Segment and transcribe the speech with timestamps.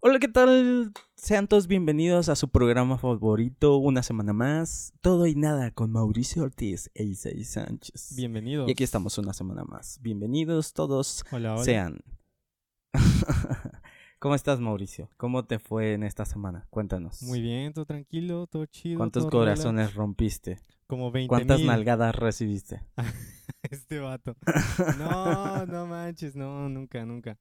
[0.00, 0.92] Hola, ¿qué tal?
[1.16, 6.42] Sean todos bienvenidos a su programa favorito, una semana más, Todo y Nada con Mauricio
[6.42, 8.14] Ortiz e Isaí Sánchez.
[8.16, 8.68] Bienvenidos.
[8.68, 9.98] Y aquí estamos una semana más.
[10.02, 11.64] Bienvenidos todos Hola, hola.
[11.64, 11.98] sean.
[14.18, 15.08] ¿Cómo estás, Mauricio?
[15.16, 16.66] ¿Cómo te fue en esta semana?
[16.70, 17.22] Cuéntanos.
[17.22, 18.98] Muy bien, todo tranquilo, todo chido.
[18.98, 19.60] ¿Cuántos todo relax.
[19.60, 20.60] corazones rompiste?
[20.86, 21.66] Como 20 ¿Cuántas mil.
[21.68, 22.82] nalgadas recibiste?
[23.62, 24.36] Este vato.
[24.98, 27.36] No, no manches, no, nunca, nunca.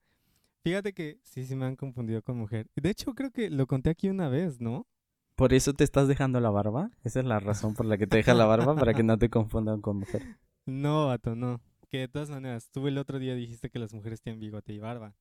[0.65, 2.65] Fíjate que sí, sí me han confundido con mujer.
[2.75, 4.87] De hecho, creo que lo conté aquí una vez, ¿no?
[5.35, 6.89] ¿Por eso te estás dejando la barba?
[7.03, 8.73] ¿Esa es la razón por la que te dejas la barba?
[8.73, 10.23] Para que no te confundan con mujer.
[10.65, 11.61] No, vato, no.
[11.91, 14.79] Que de todas maneras, tú el otro día dijiste que las mujeres tienen bigote y
[14.79, 15.13] barba.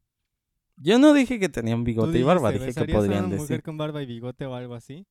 [0.78, 3.62] Yo no dije que tenían bigote y barba, dije que ¿besarías a podrían una mujer
[3.62, 5.06] con barba y bigote o algo así?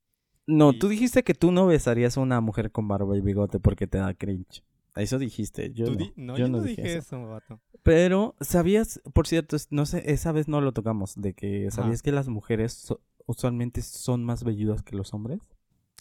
[0.47, 3.59] No, y- tú dijiste que tú no besarías a una mujer con barba y bigote
[3.59, 4.63] porque te da cringe.
[4.95, 5.95] Eso dijiste, yo no.
[5.95, 7.17] di- no, yo yo no no dije dije eso.
[7.17, 7.59] eso, vato.
[7.81, 9.01] Pero, ¿sabías?
[9.13, 11.69] Por cierto, no sé, esa vez no lo tocamos, de que.
[11.71, 15.39] ¿sabías que las mujeres so- usualmente son más velludas que los hombres?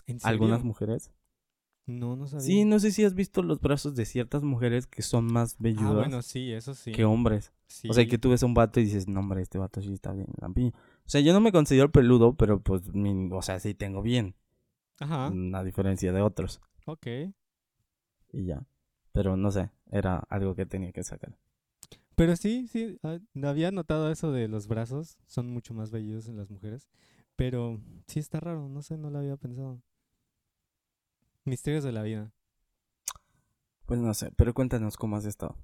[0.07, 0.29] ¿En serio?
[0.31, 1.11] Algunas mujeres.
[1.87, 2.45] No, no sabía.
[2.47, 5.57] Sí, no sé si has visto los brazos de ciertas mujeres que son más Ah,
[5.61, 6.93] velludas bueno, sí, eso sí.
[6.93, 7.53] que hombres.
[7.67, 7.89] Sí.
[7.91, 9.93] O sea, que tú ves a un vato y dices, no, hombre, este vato sí
[9.93, 10.71] está bien lampiño.
[11.05, 14.37] O sea, yo no me considero peludo, pero pues, mi- o sea, sí tengo bien,
[15.01, 16.61] Ajá, a diferencia de otros.
[16.87, 17.07] ok.
[18.33, 18.65] Y ya.
[19.13, 21.37] Pero no sé, era algo que tenía que sacar.
[22.15, 26.37] Pero sí, sí, ah, había notado eso de los brazos, son mucho más velludos en
[26.37, 26.89] las mujeres,
[27.37, 29.83] pero sí está raro, no sé, no lo había pensado.
[31.45, 32.33] Misterios de la vida.
[33.87, 35.57] Pues no sé, pero cuéntanos cómo has estado.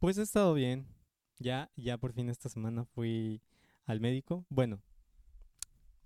[0.00, 0.86] Pues he estado bien.
[1.38, 3.42] Ya, ya por fin esta semana fui
[3.84, 4.44] al médico.
[4.48, 4.82] Bueno,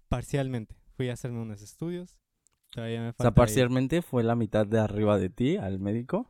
[0.09, 0.77] parcialmente.
[0.95, 2.21] Fui a hacerme unos estudios.
[2.73, 6.27] Todavía me O sea, ir- parcialmente fue la mitad de arriba de ti al médico.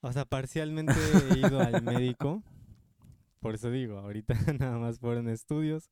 [0.00, 0.92] O sea, parcialmente
[1.30, 2.42] he ido al médico.
[3.40, 5.90] Por eso digo, ahorita nada más fueron estudios.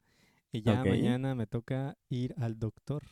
[0.53, 0.89] Y ya Ok.
[0.89, 3.03] mañana me toca ir al doctor.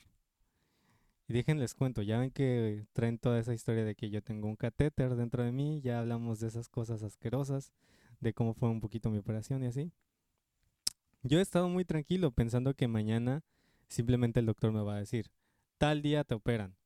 [1.29, 4.57] Y déjenles cuento, ya ven que traen toda esa historia de que yo tengo un
[4.57, 5.81] catéter dentro de mí.
[5.83, 7.73] Ya hablamos de esas cosas asquerosas,
[8.21, 9.93] de cómo fue un poquito mi operación y así.
[11.23, 13.43] Yo he estado muy tranquilo pensando que mañana
[13.89, 15.31] simplemente el doctor me va a decir,
[15.79, 16.77] tal día te operan.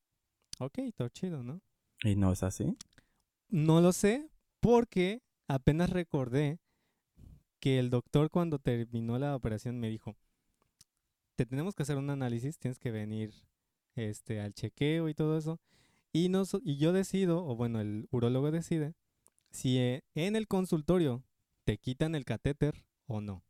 [0.59, 1.61] Ok, todo chido, ¿no?
[2.03, 2.77] Y no es así.
[3.49, 4.31] No lo sé
[4.61, 6.61] porque apenas recordé
[7.59, 10.17] que el doctor cuando terminó la operación me dijo,
[11.37, 13.33] te tenemos que hacer un análisis, tienes que venir
[13.95, 15.61] este, al chequeo y todo eso.
[16.13, 18.95] Y, nos, y yo decido, o bueno, el urólogo decide,
[19.51, 21.25] si eh, en el consultorio
[21.65, 23.45] te quitan el catéter o no.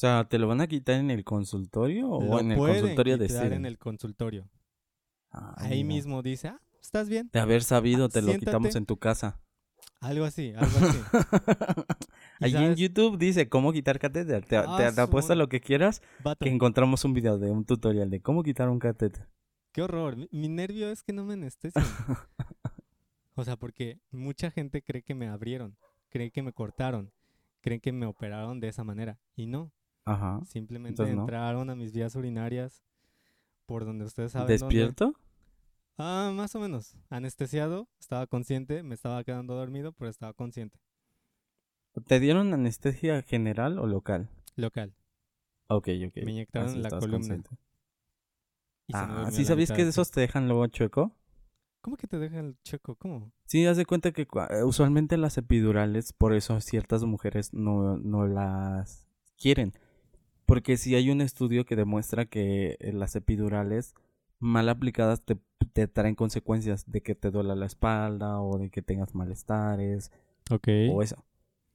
[0.00, 2.80] O sea, ¿te lo van a quitar en el consultorio o Lo en el pueden
[2.80, 3.52] consultorio quitar deciden?
[3.52, 4.48] en el consultorio.
[5.30, 7.28] Ah, Ahí mismo dice, ah, ¿estás bien?
[7.30, 9.42] De haber sabido, te lo quitamos en tu casa.
[10.00, 10.98] Algo así, algo así.
[12.40, 12.78] ¿Y Allí en sabes?
[12.78, 14.46] YouTube dice cómo quitar catéter.
[14.46, 17.66] Te, Ah, te, te apuesto lo que quieras Vato, que encontramos un video de un
[17.66, 19.28] tutorial de cómo quitar un catéter.
[19.70, 20.16] Qué horror.
[20.16, 21.84] Mi, mi nervio es que no me anestesian.
[23.34, 25.76] o sea, porque mucha gente cree que me abrieron,
[26.08, 27.12] cree que me cortaron,
[27.60, 29.18] creen que me operaron de esa manera.
[29.36, 29.70] Y no,
[30.04, 30.40] Ajá.
[30.46, 31.22] simplemente Entonces, ¿no?
[31.22, 32.82] entraron a mis vías urinarias
[33.66, 34.46] por donde ustedes saben.
[34.58, 34.64] dónde.
[34.64, 35.14] ¿Despierto?
[35.98, 36.96] Ah, más o menos.
[37.10, 40.78] Anestesiado, estaba consciente, me estaba quedando dormido, pero estaba consciente.
[42.06, 44.30] ¿Te dieron anestesia general o local?
[44.56, 44.94] Local.
[45.68, 46.16] Ok, ok.
[46.24, 47.18] Me inyectaron Así en la columna.
[47.18, 47.50] consciente.
[48.86, 51.14] y Ah, ¿sí sabías que esos te dejan luego chueco?
[51.80, 52.94] ¿Cómo que te deja el checo?
[52.96, 53.32] ¿Cómo?
[53.46, 58.26] Sí, haz de cuenta que eh, usualmente las epidurales, por eso ciertas mujeres no, no
[58.26, 59.06] las
[59.38, 59.72] quieren.
[60.50, 63.94] Porque si hay un estudio que demuestra que eh, las epidurales
[64.40, 65.38] mal aplicadas te,
[65.72, 70.10] te traen consecuencias de que te duela la espalda o de que tengas malestares
[70.50, 70.66] Ok.
[70.90, 71.24] o eso.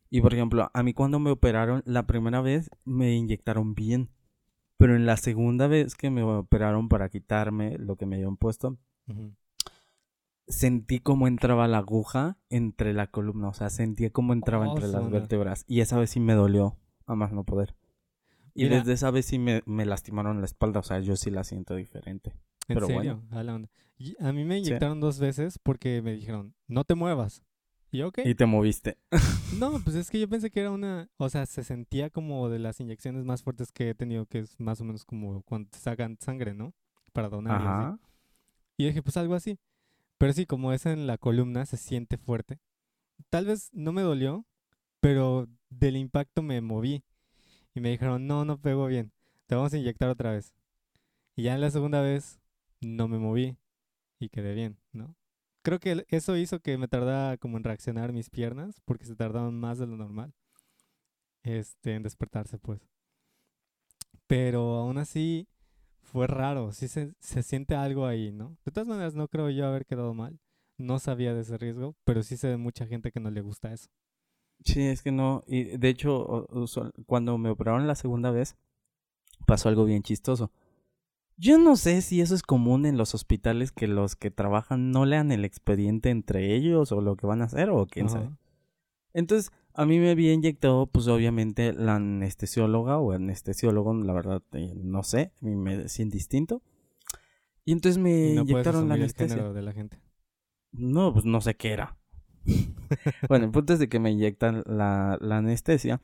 [0.09, 4.09] Y por ejemplo, a mí cuando me operaron, la primera vez me inyectaron bien.
[4.77, 8.77] Pero en la segunda vez que me operaron para quitarme lo que me habían puesto,
[10.47, 14.89] sentí cómo entraba la aguja entre la columna, o sea, sentía cómo entraba Oh, entre
[14.89, 15.63] las vértebras.
[15.65, 16.75] Y esa vez sí me dolió,
[17.05, 17.73] a más no poder.
[18.55, 18.77] Y Mira.
[18.79, 21.75] desde esa vez sí me, me lastimaron la espalda, o sea, yo sí la siento
[21.75, 22.31] diferente.
[22.67, 23.17] ¿En Pero serio?
[23.21, 23.27] bueno.
[23.37, 23.69] A la onda.
[23.97, 24.61] Y a mí me Sí.
[24.69, 27.43] inyectaron dos veces porque me dijeron, no te muevas.
[27.91, 28.19] Y yo, ok.
[28.25, 28.97] Y te moviste.
[29.59, 32.59] No, pues es que yo pensé que era una, o sea, se sentía como de
[32.59, 35.77] las inyecciones más fuertes que he tenido, que es más o menos como cuando te
[35.77, 36.73] sacan sangre, ¿no?
[37.13, 37.61] Para donar.
[37.61, 37.63] y.
[37.63, 37.99] Ajá.
[38.77, 39.57] Y dije, pues algo así.
[40.17, 42.59] Pero sí, como es en la columna, se siente fuerte.
[43.29, 44.45] Tal vez no me dolió,
[44.99, 47.03] pero del impacto me moví.
[47.75, 49.11] Y me dijeron, no, no pegó bien.
[49.45, 50.53] Te vamos a inyectar otra vez.
[51.35, 52.39] Y ya en la segunda vez
[52.79, 53.57] no me moví
[54.17, 55.15] y quedé bien, ¿no?
[55.61, 59.59] Creo que eso hizo que me tardara como en reaccionar mis piernas, porque se tardaban
[59.59, 60.33] más de lo normal.
[61.43, 62.87] Este, en despertarse, pues.
[64.27, 65.47] Pero aún así
[66.01, 68.57] fue raro, sí se, se siente algo ahí, ¿no?
[68.63, 70.39] De todas maneras, no creo yo haber quedado mal.
[70.77, 73.73] No sabía de ese riesgo, pero sí sé de mucha gente que no le gusta
[73.73, 73.89] eso.
[74.65, 75.43] Sí, es que no.
[75.47, 76.47] Y de hecho,
[77.05, 78.57] cuando me operaron la segunda vez,
[79.45, 80.51] pasó algo bien chistoso.
[81.37, 85.05] Yo no sé si eso es común en los hospitales que los que trabajan no
[85.05, 88.29] lean el expediente entre ellos o lo que van a hacer o quién sabe.
[89.13, 94.73] Entonces, a mí me había inyectado, pues obviamente, la anestesióloga o anestesiólogo, la verdad, eh,
[94.75, 96.61] no sé, me es indistinto.
[97.65, 99.35] Y entonces me Y no puedes inyectaron la el anestesia.
[99.35, 99.99] género de la gente.
[100.71, 101.97] No, pues no sé qué era.
[103.29, 106.01] bueno, el punto es de que me inyectan la, la anestesia.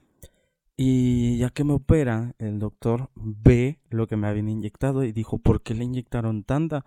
[0.78, 5.38] Y ya que me opera, el doctor ve lo que me habían inyectado y dijo,
[5.38, 6.86] ¿por qué le inyectaron tanta?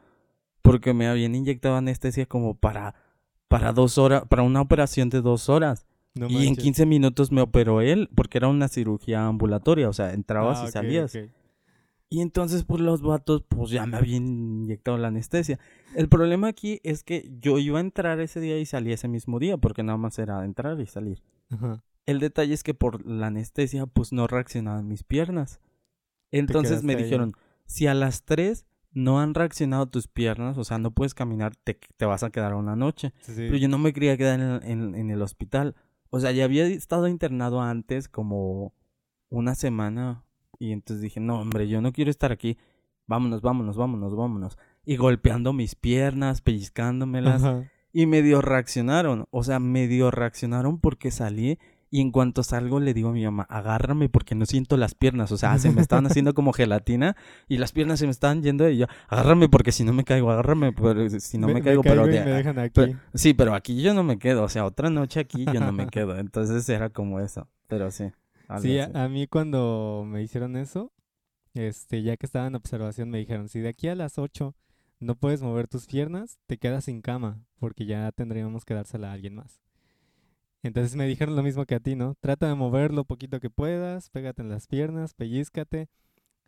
[0.62, 2.94] Porque me habían inyectado anestesia como para,
[3.48, 5.86] para dos horas, para una operación de dos horas.
[6.14, 6.64] No y en manches.
[6.64, 10.72] 15 minutos me operó él, porque era una cirugía ambulatoria, o sea, entrabas Ah, y
[10.72, 11.14] salías.
[11.14, 11.22] ok.
[12.14, 15.58] Y entonces, pues los vatos, pues ya me habían inyectado la anestesia.
[15.96, 19.40] El problema aquí es que yo iba a entrar ese día y salí ese mismo
[19.40, 21.24] día, porque nada más era entrar y salir.
[21.50, 21.82] Ajá.
[22.06, 25.60] El detalle es que por la anestesia, pues no reaccionaban mis piernas.
[26.30, 27.02] Entonces me ahí.
[27.02, 27.34] dijeron,
[27.66, 31.78] si a las 3 no han reaccionado tus piernas, o sea, no puedes caminar, te,
[31.96, 33.12] te vas a quedar una noche.
[33.22, 33.42] Sí, sí.
[33.46, 35.74] Pero yo no me quería quedar en, en- en el hospital.
[36.10, 38.72] O sea, ya había estado internado antes como
[39.30, 40.23] una semana.
[40.58, 42.56] Y entonces dije, no, hombre, yo no quiero estar aquí.
[43.06, 44.58] Vámonos, vámonos, vámonos, vámonos.
[44.86, 47.42] Y golpeando mis piernas, pellizcándomelas.
[47.44, 47.70] Ajá.
[47.92, 49.26] Y medio reaccionaron.
[49.30, 51.58] O sea, medio reaccionaron porque salí.
[51.90, 55.30] Y en cuanto salgo le digo a mi mamá, agárrame porque no siento las piernas.
[55.30, 57.14] O sea, se me estaban haciendo como gelatina
[57.46, 60.28] y las piernas se me estaban yendo y yo, agárrame porque si no me caigo,
[60.32, 62.72] agárrame porque si no me, caigo, pero de- me dejan aquí.
[62.74, 65.70] pero- sí, pero aquí yo no me quedo, o sea, otra noche aquí yo no
[65.70, 68.06] me quedo, entonces era como eso, pero sí.
[68.60, 70.92] Sí, a, a mí cuando me hicieron eso,
[71.54, 74.54] este, ya que estaba en observación, me dijeron, si de aquí a las 8
[75.00, 79.12] no puedes mover tus piernas, te quedas sin cama, porque ya tendríamos que dársela a
[79.12, 79.60] alguien más.
[80.62, 82.14] Entonces me dijeron lo mismo que a ti, ¿no?
[82.20, 85.88] Trata de mover lo poquito que puedas, pégate en las piernas, pellízcate,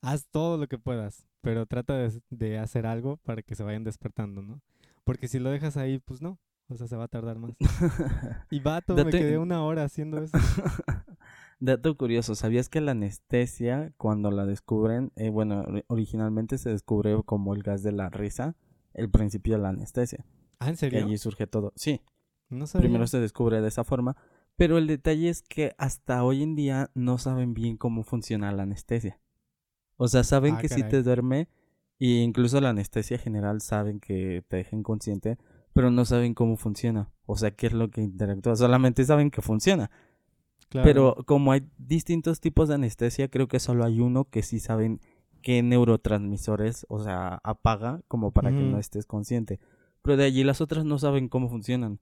[0.01, 3.85] haz todo lo que puedas, pero trata de, de hacer algo para que se vayan
[3.85, 4.61] despertando, ¿no?
[5.05, 6.39] Porque si lo dejas ahí, pues no,
[6.69, 7.53] o sea, se va a tardar más.
[8.51, 10.37] Y vato, me Date- quedé una hora haciendo eso.
[11.59, 17.17] Dato curioso, ¿sabías que la anestesia, cuando la descubren, eh, bueno, ori- originalmente se descubre
[17.25, 18.57] como el gas de la risa,
[18.93, 20.25] el principio de la anestesia,
[20.59, 21.05] ¿Ah, en que serio?
[21.07, 21.73] allí surge todo.
[21.75, 22.03] Sí,
[22.51, 22.87] No sabía.
[22.89, 24.17] primero se descubre de esa forma,
[24.57, 28.65] pero el detalle es que hasta hoy en día no saben bien cómo funciona la
[28.65, 29.19] anestesia.
[29.97, 31.49] O sea, saben Ah, que si te duerme,
[31.99, 35.39] y incluso la anestesia general saben que te deja inconsciente,
[35.73, 37.11] pero no saben cómo funciona.
[37.25, 38.57] O sea, qué es lo que interactúa.
[38.57, 39.91] Solamente saben que funciona.
[40.69, 40.85] Claro.
[40.85, 45.01] Pero como hay distintos tipos de anestesia, creo que solo hay uno que sí saben
[45.43, 49.61] qué neurotransmisores, o sea, apaga como para que no estés consciente.
[50.03, 51.99] Pero de allí las otras no saben cómo funcionan.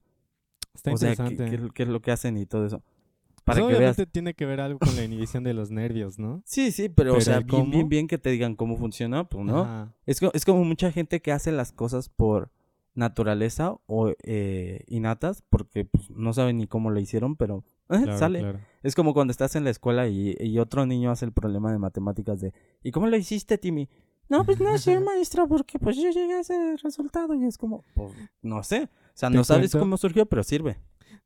[0.73, 1.57] Está o sea, qué, interesante.
[1.67, 2.79] qué- qué es lo que hacen y todo eso.
[2.79, 3.77] Pues Para que veas.
[3.77, 6.41] obviamente tiene que ver algo con la inhibición de los nervios, ¿no?
[6.45, 9.93] Sí, sí, pero, o sea, bien, bien, bien que te digan cómo funciona, pues no.
[10.07, 12.49] Es, es como mucha gente que hace las cosas por
[12.95, 18.17] naturaleza o eh, innatas, porque pues, no saben ni cómo lo hicieron, pero eh, Claro,
[18.17, 18.39] sale.
[18.39, 18.59] claro.
[18.83, 21.77] Es como cuando estás en la escuela y, y otro niño hace el problema de
[21.79, 22.53] matemáticas de
[22.83, 23.89] ¿y cómo lo hiciste, Timmy?
[24.29, 27.83] No, pues no sé, maestra, porque pues yo llegué a ese resultado y es como,
[27.93, 28.83] pues, no sé.
[28.83, 30.77] O sea, no sabes cuento- cómo surgió, pero sirve.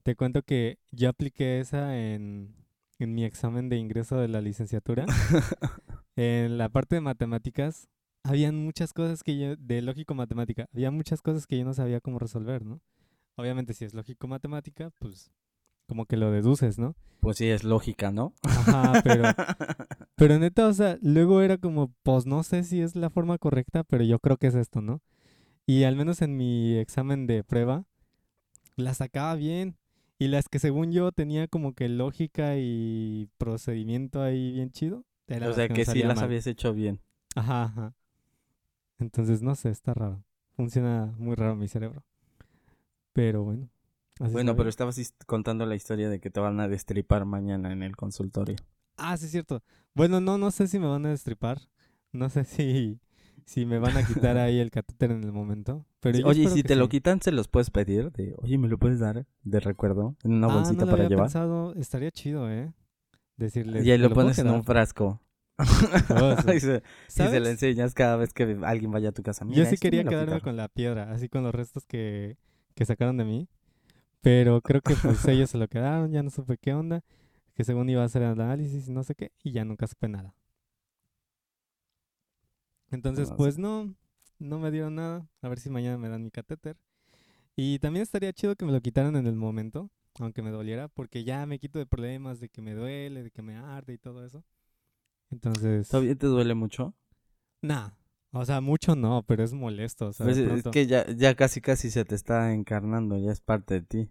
[0.03, 2.55] Te cuento que yo apliqué esa en,
[2.99, 5.05] en mi examen de ingreso de la licenciatura.
[6.15, 7.87] en la parte de matemáticas,
[8.23, 12.19] habían muchas cosas que yo, de lógico-matemática, había muchas cosas que yo no sabía cómo
[12.19, 12.81] resolver, ¿no?
[13.35, 15.31] Obviamente si es lógico-matemática, pues
[15.87, 16.95] como que lo deduces, ¿no?
[17.19, 18.33] Pues sí, es lógica, ¿no?
[18.43, 19.23] Ajá, pero,
[20.15, 23.83] pero neta, o sea, luego era como, pues no sé si es la forma correcta,
[23.83, 25.01] pero yo creo que es esto, ¿no?
[25.65, 27.85] Y al menos en mi examen de prueba,
[28.75, 29.77] la sacaba bien.
[30.17, 35.05] Y las que según yo tenía como que lógica y procedimiento ahí bien chido.
[35.29, 36.25] o sea, me que sí las mal.
[36.25, 36.99] habías hecho bien.
[37.35, 37.93] Ajá, ajá.
[38.99, 40.23] Entonces, no sé, está raro.
[40.55, 42.03] Funciona muy raro mi cerebro.
[43.13, 43.69] Pero bueno.
[44.19, 47.83] así Bueno, pero estabas contando la historia de que te van a destripar mañana en
[47.83, 48.55] el consultorio.
[48.97, 49.63] Ah, sí es cierto.
[49.93, 51.59] Bueno, no, no sé si me van a destripar.
[52.11, 52.99] No sé si,
[53.45, 55.85] si me van a quitar ahí el catéter en el momento.
[55.99, 58.11] Pero Sí, Oye, y si te lo quitan, se los puedes pedir.
[58.11, 60.15] De, Oye, ¿me lo puedes dar de recuerdo?
[60.23, 61.25] En una ah, bolsita no lo para había llevar.
[61.27, 61.73] pensado.
[61.75, 62.73] Estaría chido, ¿eh?
[63.37, 63.85] Decirles.
[63.85, 64.65] Y ahí "¿Me lo pones en un quedar?".
[64.65, 65.21] frasco.
[65.63, 65.91] Sí.
[66.55, 66.83] y, se,
[67.23, 67.39] y se ¿Sabes?
[67.39, 69.45] lo enseñas cada vez que alguien vaya a tu casa.
[69.49, 70.41] Yo Mira, sí esto me quería quedarme quitaron.
[70.41, 72.37] con la piedra, así con los restos que,
[72.75, 73.47] que sacaron de mí.
[74.21, 77.03] Pero creo que pues ellos se lo quedaron, ya no supe qué onda.
[77.55, 80.33] Que según iba a hacer análisis y no sé qué, y ya nunca supe nada.
[82.91, 83.93] Entonces, pues no,
[84.39, 85.27] no me dieron nada.
[85.41, 86.77] A ver si mañana me dan mi catéter.
[87.55, 91.23] Y también estaría chido que me lo quitaran en el momento, aunque me doliera, porque
[91.23, 94.25] ya me quito de problemas de que me duele, de que me arde y todo
[94.25, 94.43] eso.
[95.31, 96.93] Entonces, ¿Todavía te duele mucho?
[97.61, 97.89] nah,
[98.31, 100.07] o sea, mucho no, pero es molesto.
[100.07, 103.41] O sea, Pues es que ya, ya casi casi se te está encarnando, ya es
[103.41, 104.09] parte de ti.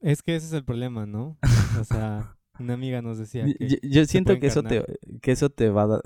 [0.00, 1.36] es que ese es el problema, ¿no?
[1.72, 4.84] O sea, una amiga nos decía que yo- yo siento que eso te
[5.22, 6.02] que eso te va a da-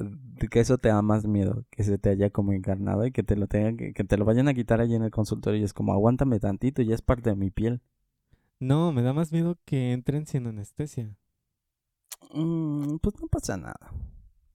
[0.51, 3.37] que eso te da más miedo, que se te haya como encarnado y que te
[3.37, 5.73] lo tengan que, que te lo vayan a quitar allí en el consultorio y es
[5.75, 7.81] como aguántame tantito, ya es parte de mi piel.
[8.61, 11.17] no, me da más miedo que entren sin anestesia.
[12.35, 13.79] Mm, pues no pasa nada.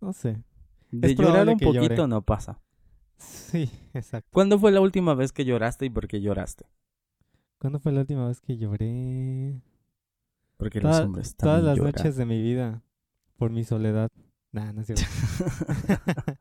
[0.04, 0.44] No sé.
[0.92, 2.08] De Es llorar un poquito llore.
[2.08, 2.60] no pasa.
[3.18, 4.30] Sí, exacto.
[4.34, 6.66] ¿Cuándo fue la última vez que lloraste y por qué lloraste?
[7.58, 9.62] ¿Cuándo fue la última vez que lloré?
[10.58, 11.94] Porque Toda- los hombres todas las lloran.
[11.96, 12.84] noches de mi vida
[13.38, 14.10] por mi soledad.
[14.52, 15.06] Nah, no es cierto.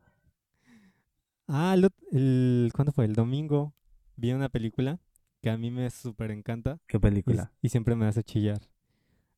[1.47, 3.05] ah, el, el- ¿cuándo fue?
[3.05, 3.73] El domingo
[4.15, 4.99] vi una película
[5.41, 7.51] que a mí me súper encanta ¿Qué y, película?
[7.61, 8.59] y siempre me hace chillar.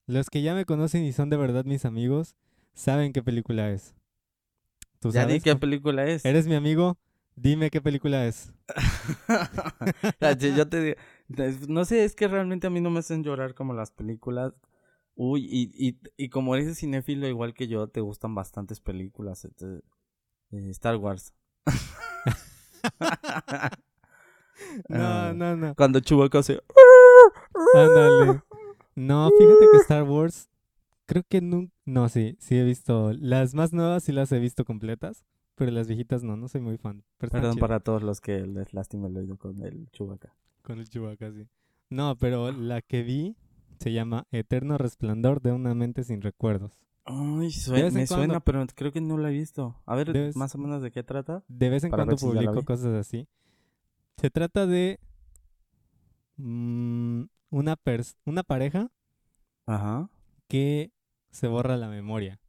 [0.08, 2.36] Los que ya me conocen y son de verdad mis amigos
[2.74, 3.96] saben qué película es.
[5.05, 6.25] ¿Tú Ya di qué ¿Cómo- película es.
[6.25, 6.97] ¿Eres mi amigo?
[7.35, 8.51] Dime qué película es.
[10.19, 10.97] Ya, yo- yo te digo,
[11.43, 14.53] es- no sé, es que realmente a mí no me hacen llorar como las películas.
[15.15, 19.45] Uy, y, y, y como eres cinéfilo igual que yo, te gustan bastantes películas.
[19.45, 19.65] este,
[20.51, 21.33] eh, Star Wars.
[24.88, 25.75] No, Ah, no, no.
[25.75, 26.62] Cuando Chewbacca hace...
[27.74, 28.41] Ándale.
[28.95, 30.50] No, fíjate que Star Wars,
[31.05, 31.74] creo que nunca...
[31.85, 33.13] No, sí, sí he visto.
[33.13, 36.77] Las más nuevas sí las he visto completas, pero las viejitas no, no soy muy
[36.77, 37.03] fan.
[37.17, 40.35] Perdón para todos los que les lastima el oído con el Chewbacca.
[40.62, 41.47] Con el Chewbacca, sí.
[41.89, 43.35] No, pero la que vi
[43.79, 46.79] se llama Eterno Resplandor de una mente sin recuerdos.
[47.05, 49.79] Ay, De sue- vez en me suena, pero creo que no la he visto.
[49.85, 51.43] A ver, más o menos de qué trata.
[51.47, 53.27] De vez en cuando si publico cosas así.
[54.17, 55.00] Se trata de
[56.38, 58.89] mm, una, pers- una pareja
[59.67, 60.09] Ajá.
[60.47, 60.91] que
[61.35, 62.39] se borra la memoria.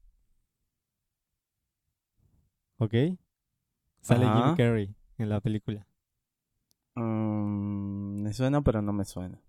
[2.78, 2.94] ¿Ok?
[4.00, 4.46] Sale Ajá.
[4.48, 5.86] Jim Carrey en la película.
[6.94, 9.40] Mm, me suena, pero no me suena.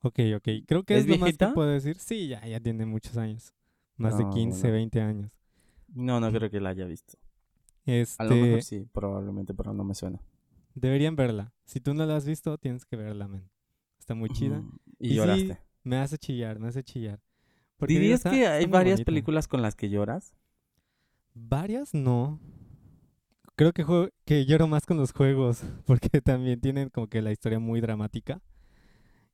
[0.00, 0.48] Ok, ok.
[0.66, 1.96] Creo que ¿Es es, lo más que puedo decir.
[1.98, 3.52] Sí, ya, ya tiene muchos años.
[3.96, 4.74] Más de Ah, 15, bueno.
[4.74, 5.30] 20 años.
[5.88, 7.18] No, no creo que la haya visto.
[7.84, 10.20] Este, A lo mejor sí, probablemente, pero no me suena.
[10.74, 11.52] deberían verla.
[11.66, 13.50] Si tú no la has visto, tienes que verla, men.
[13.98, 14.62] Está muy chida.
[14.98, 15.58] Y, Y sí, lloraste.
[15.84, 17.20] Me hace chillar, me hace chillar.
[17.88, 20.34] ¿Dirías está- que hay varias películas con las que lloras?
[21.34, 22.40] Varias no.
[23.56, 23.84] Creo que,
[24.24, 28.40] que lloro más con los juegos, porque también tienen como que la historia muy dramática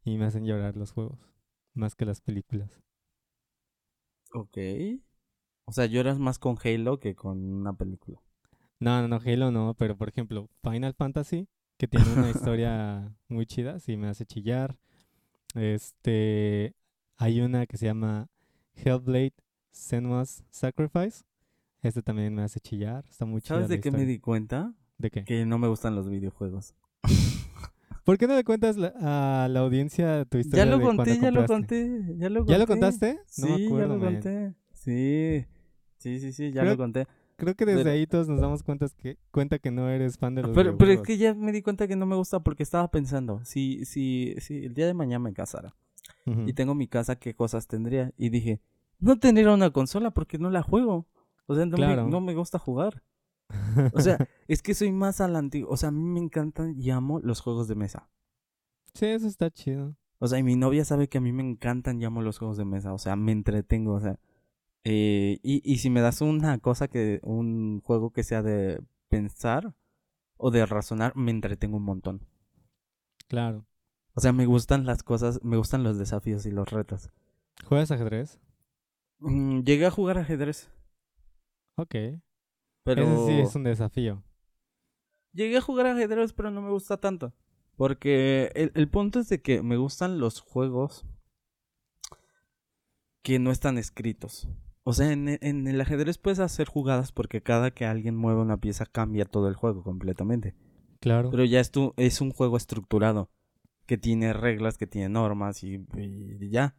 [0.05, 1.19] y me hacen llorar los juegos,
[1.75, 2.81] más que las películas.
[4.33, 4.59] Ok.
[5.65, 8.21] O sea, lloras más con Halo que con una película.
[8.81, 13.47] No, no, no, Halo no, pero por ejemplo, Final Fantasy, que tiene una historia muy
[13.47, 14.79] chida, sí me hace chillar.
[15.55, 16.75] Este,
[17.17, 18.29] hay una que se llama
[18.85, 19.35] Hellblade
[19.71, 21.25] Senua's Sacrifice.
[21.83, 24.75] Este también me hace chillar, está muy chida ¿Sabes de qué me di cuenta?
[24.99, 25.25] ¿De qué?
[25.25, 26.75] Que no me gustan los videojuegos.
[28.05, 31.05] ¿Por qué no le cuentas la- a la audiencia tu Ya historia lo de cuando
[31.05, 31.89] conté, ya lo compraste?
[31.99, 32.53] conté, ya lo conté.
[32.53, 33.19] ¿Ya lo contaste?
[33.27, 34.13] Sí, No me acuerdo, ya lo man.
[34.15, 34.55] conté.
[34.73, 35.45] Sí,
[35.99, 37.07] sí, sí, sí, ya Creo- lo conté.
[37.37, 40.35] Creo que desde Pero- ahí todos nos damos cuenta que, cuenta que no eres fan
[40.35, 41.07] de los Pero, pero es videojuegos.
[41.07, 44.65] que ya me di cuenta que no me gusta porque estaba pensando, si, si, si
[44.65, 45.77] el día de mañana me casara
[46.47, 48.13] Y tengo mi casa, ¿qué cosas tendría?
[48.17, 48.61] Y dije,
[48.99, 51.07] no tendría una consola porque no la juego.
[51.47, 52.05] O sea, no, Claro.
[52.05, 53.03] me, no me gusta jugar.
[53.95, 55.71] O sea, es que soy más a la antigua.
[55.71, 58.09] O sea, a mí me encantan y amo los juegos de mesa.
[58.95, 59.95] sí, eso está chido.
[60.19, 62.57] O sea, y mi novia sabe que a mí me encantan y amo los juegos
[62.57, 62.93] de mesa.
[62.93, 63.93] O sea, me entretengo.
[63.95, 64.19] O sea,
[64.85, 69.75] eh, y, y si me das una cosa que, un juego que sea de pensar
[70.37, 72.27] o de razonar, me entretengo un montón.
[73.29, 73.65] Claro.
[74.19, 77.11] O sea, me gustan las cosas, me gustan los desafíos y los retos.
[77.67, 78.41] ¿Juegas ajedrez?
[79.21, 80.73] Mm, llegué a jugar ajedrez,
[81.77, 81.95] Ok.
[82.83, 84.25] pero Ese sí es un desafío.
[85.33, 87.33] llegué a jugar ajedrez, pero no me gusta tanto.
[87.77, 91.07] Porque el, el punto es de que me gustan los juegos
[93.23, 94.49] que no están escritos.
[94.83, 98.57] O sea, en, en el ajedrez puedes hacer jugadas porque cada que alguien mueve una
[98.57, 100.57] pieza cambia todo el juego completamente.
[101.01, 101.31] Claro.
[101.31, 103.31] Pero ya es, tu- es un juego estructurado,
[103.89, 106.77] que tiene reglas, que tiene normas y, y ya.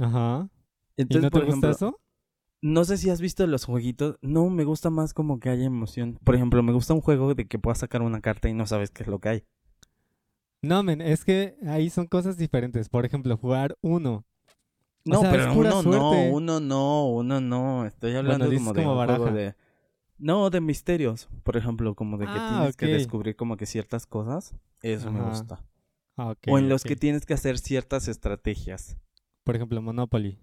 [0.00, 0.48] Ajá.
[0.96, 2.00] ¿Y Entonces, no te por gusta ejemplo, eso?
[2.62, 4.18] no sé si has visto los jueguitos.
[4.22, 6.18] No, me gusta más como que haya emoción.
[6.24, 8.90] Por ejemplo, me gusta un juego de que puedas sacar una carta y no sabes
[8.90, 9.44] qué es lo que hay.
[10.62, 12.88] No, men, es que ahí son cosas diferentes.
[12.88, 14.24] Por ejemplo, jugar uno.
[15.08, 17.86] O No, sea, es pero uno no, uno no, uno no.
[17.86, 19.30] Estoy hablando como de como un juego baraja.
[19.32, 19.54] de.
[20.18, 21.28] No, de misterios.
[21.44, 24.54] Por ejemplo, como de que Ah, tienes que descubrir como que ciertas cosas.
[24.82, 25.64] Eso me gusta.
[26.16, 28.96] Ah, o en los que tienes que hacer ciertas estrategias.
[29.44, 30.38] Por ejemplo, Monopoly.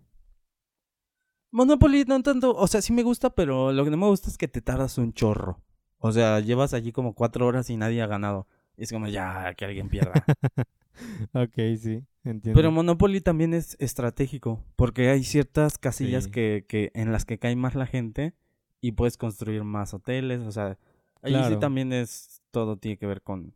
[1.52, 4.38] Monopoly no tanto, o sea, sí me gusta, pero lo que no me gusta es
[4.38, 5.62] que te tardas un chorro.
[5.98, 8.48] O sea, llevas allí como cuatro horas y nadie ha ganado.
[8.76, 10.14] Y es como, ya, que alguien pierda.
[11.34, 12.54] ok, sí, entiendo.
[12.56, 16.32] pero Monopoly también es estratégico, porque hay ciertas casillas Sí.
[16.32, 18.34] que, que en las que cae más la gente
[18.82, 20.42] y puedes construir más hoteles.
[20.42, 20.78] O sea,
[21.22, 23.54] allí sí también es, todo tiene que ver con,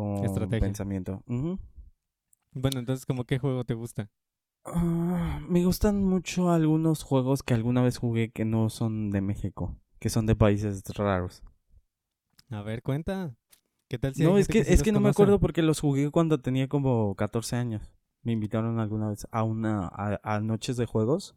[0.00, 0.60] con Estrategia.
[0.60, 1.22] pensamiento.
[2.52, 4.10] Bueno, entonces, ¿como qué juego te gusta?
[4.64, 9.76] Ah, me gustan mucho algunos juegos que alguna vez jugué que no son de México,
[9.98, 11.42] que son de países raros.
[12.50, 13.34] A ver, cuenta.
[13.88, 15.80] ¿Qué tal si No, es gente que, sí es que no me acuerdo porque los
[15.80, 17.92] jugué cuando tenía como 14 años.
[18.22, 21.34] Me invitaron alguna vez a una a, a noches de juegos.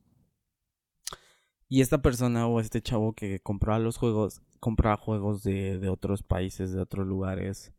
[1.69, 6.21] Y esta persona o este chavo que compraba los juegos, compraba juegos de, de otros
[6.21, 7.73] países, de otros lugares.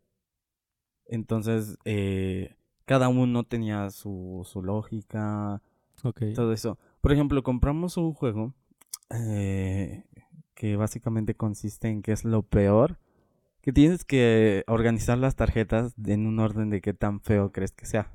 [1.06, 2.54] Entonces, eh,
[2.86, 5.62] cada uno tenía su, su lógica,
[6.02, 6.22] Ok.
[6.34, 6.78] todo eso.
[7.00, 8.54] Por ejemplo, compramos un juego
[9.10, 10.04] eh,
[10.54, 12.98] que básicamente consiste en que es lo peor,
[13.62, 17.86] que tienes que organizar las tarjetas en un orden de qué tan feo crees que
[17.86, 18.12] sea.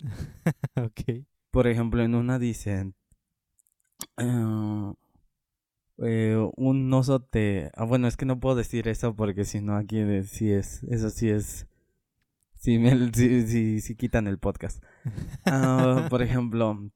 [0.76, 1.24] ok.
[1.50, 2.94] Por ejemplo, en una dicen
[4.16, 4.92] ah,
[5.98, 7.70] eh, un oso te...
[7.74, 10.82] Ah, bueno, es que no puedo decir eso porque si no aquí de- sí es,
[10.84, 11.66] eso sí es...
[12.58, 14.82] Sí, me, sí, sí, sí quitan el podcast.
[15.46, 16.90] Ah, por ejemplo,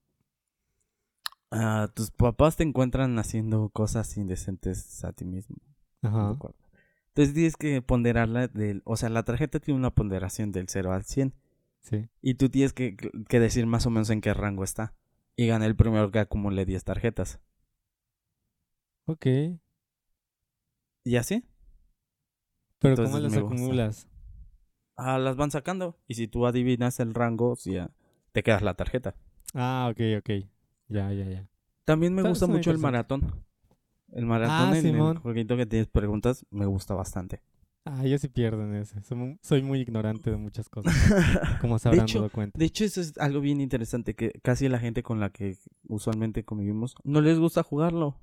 [1.51, 5.57] ah, tus papás te encuentran haciendo cosas indecentes a ti mismo.
[6.03, 6.37] Ajá.
[7.09, 8.83] Entonces tienes que ponderarla del...
[8.85, 11.35] O sea, la tarjeta tiene una ponderación del 0 al 100.
[11.81, 12.09] Sí.
[12.21, 14.95] Y tú tienes que, que decir más o menos en qué rango está.
[15.37, 17.41] Y gana el primero que acumule 10 tarjetas.
[19.07, 19.27] Ok.
[21.05, 21.45] ¿Y así?
[22.79, 24.09] Pero Entonces ¿cómo las acumulas?
[24.97, 25.97] Ah, las van sacando.
[26.09, 27.91] Y si tú adivinas el rango, sí, ya
[28.33, 29.15] te quedas la tarjeta.
[29.55, 30.31] Ah, ok, ok.
[30.89, 31.49] Ya, ya, ya.
[31.85, 33.45] También me gusta mucho el maratón.
[34.13, 35.17] El maratón Ah, en el Simón.
[35.21, 37.41] jueguito que tienes preguntas me gusta bastante.
[37.85, 39.03] Ah, yo sí pierdo en ese.
[39.03, 40.93] Soy mu- Soy muy ignorante de muchas cosas.
[41.61, 42.57] Como se De habrán hecho, dado cuenta.
[42.59, 45.57] De hecho, eso es algo bien interesante que casi la gente con la que
[45.89, 48.21] usualmente convivimos no les gusta jugarlo.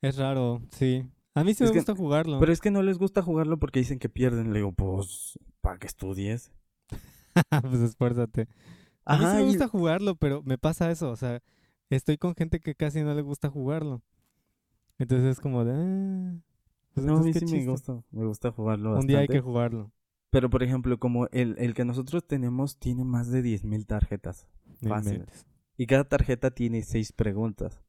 [0.00, 1.04] Es raro, sí.
[1.34, 2.38] A mí sí Es me que- gusta jugarlo.
[2.40, 4.52] Pero es que no les gusta jugarlo porque dicen que pierden.
[4.52, 6.52] Le digo, pues, para que estudies.
[7.62, 8.48] pues esfuérzate.
[9.04, 11.10] A mí sí me y- gusta jugarlo, pero me pasa eso.
[11.10, 11.42] O sea,
[11.90, 14.02] estoy con gente que casi no le gusta jugarlo.
[14.98, 15.72] Entonces es como de...
[15.74, 16.38] ah,
[16.94, 18.02] pues No, a mí sí ¿qué me gusta.
[18.10, 19.12] Me gusta jugarlo Un bastante.
[19.12, 19.90] día hay que jugarlo.
[20.30, 24.48] Pero, por ejemplo, como el, el que nosotros tenemos tiene más de 10.000 tarjetas.
[25.76, 27.82] Y cada tarjeta tiene seis preguntas.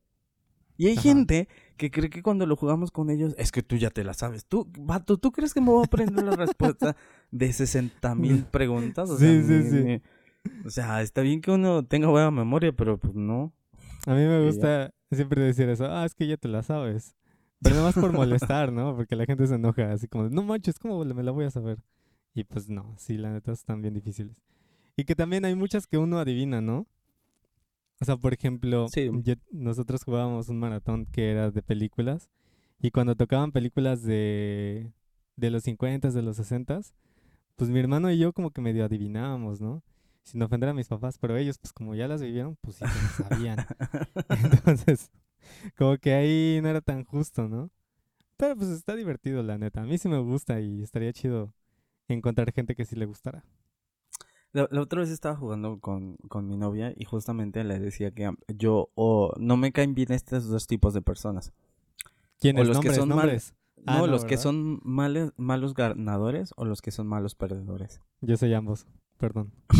[0.77, 1.01] Y hay Ajá.
[1.03, 4.13] gente que cree que cuando lo jugamos con ellos, es que tú ya te la
[4.13, 4.45] sabes.
[4.45, 6.95] Tú, vato, ¿tú crees que me voy a aprender la respuesta
[7.31, 9.09] de 60 mil preguntas?
[9.09, 9.83] O sea, Sí, sí, ni- sí.
[9.83, 10.01] ni-
[10.65, 13.53] o sea, está bien que uno tenga buena memoria, pero pues no.
[14.05, 14.45] A mí me ya.
[14.45, 15.85] gusta siempre decir eso.
[15.85, 17.15] Ah, es que ya te la sabes.
[17.61, 18.95] Pero nada más por molestar, ¿no?
[18.95, 19.91] Porque la gente se enoja.
[19.93, 21.77] Así como, no manches, ¿cómo me la voy a saber?
[22.33, 24.41] Y pues no, sí, la neta están bien difíciles.
[24.97, 26.87] Y que también hay muchas que uno adivina, ¿no?
[28.01, 29.09] O sea, por ejemplo, Sí.
[29.23, 32.29] yo- nosotros jugábamos un maratón que era de películas.
[32.79, 34.91] Y cuando tocaban películas de,
[35.37, 36.81] de los 50, de los 60,
[37.55, 39.83] pues mi hermano y yo como que medio adivinábamos, ¿no?
[40.23, 43.29] Sin ofender a mis papás, pero ellos, pues como ya las vivieron, pues sí las
[43.29, 43.57] sabían.
[44.29, 45.11] Entonces,
[45.77, 47.69] como que ahí no era tan justo, ¿no?
[48.37, 49.81] Pero pues está divertido, la neta.
[49.81, 51.53] A mí sí me gusta y estaría chido
[52.09, 53.45] encontrar gente que sí le gustara.
[54.53, 58.31] La, la otra vez estaba jugando con, con mi novia y justamente le decía que
[58.55, 61.51] yo o no me caen bien estos dos tipos de personas.
[62.39, 62.67] ¿Quiénes?
[62.67, 63.53] los que nombres, son mal- nombres.
[63.85, 67.99] Ah, no, no, los que son males, malos ganadores o los que son malos perdedores.
[68.21, 68.85] Yo soy ambos,
[69.17, 69.51] perdón.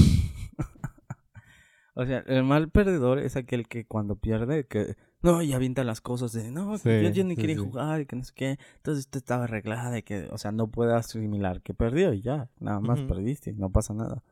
[1.96, 6.02] O sea, el mal perdedor es aquel que cuando pierde, que no, y avienta las
[6.02, 7.62] cosas de no, que Sí, yo, yo ni sí, quería sí.
[7.62, 8.58] jugar y que no sé qué.
[8.78, 12.50] Entonces esto estaba arreglada y que, o sea, no puede asimilar que perdió y ya,
[12.60, 13.10] nada más Ujú.
[13.10, 14.24] perdiste, no pasa nada.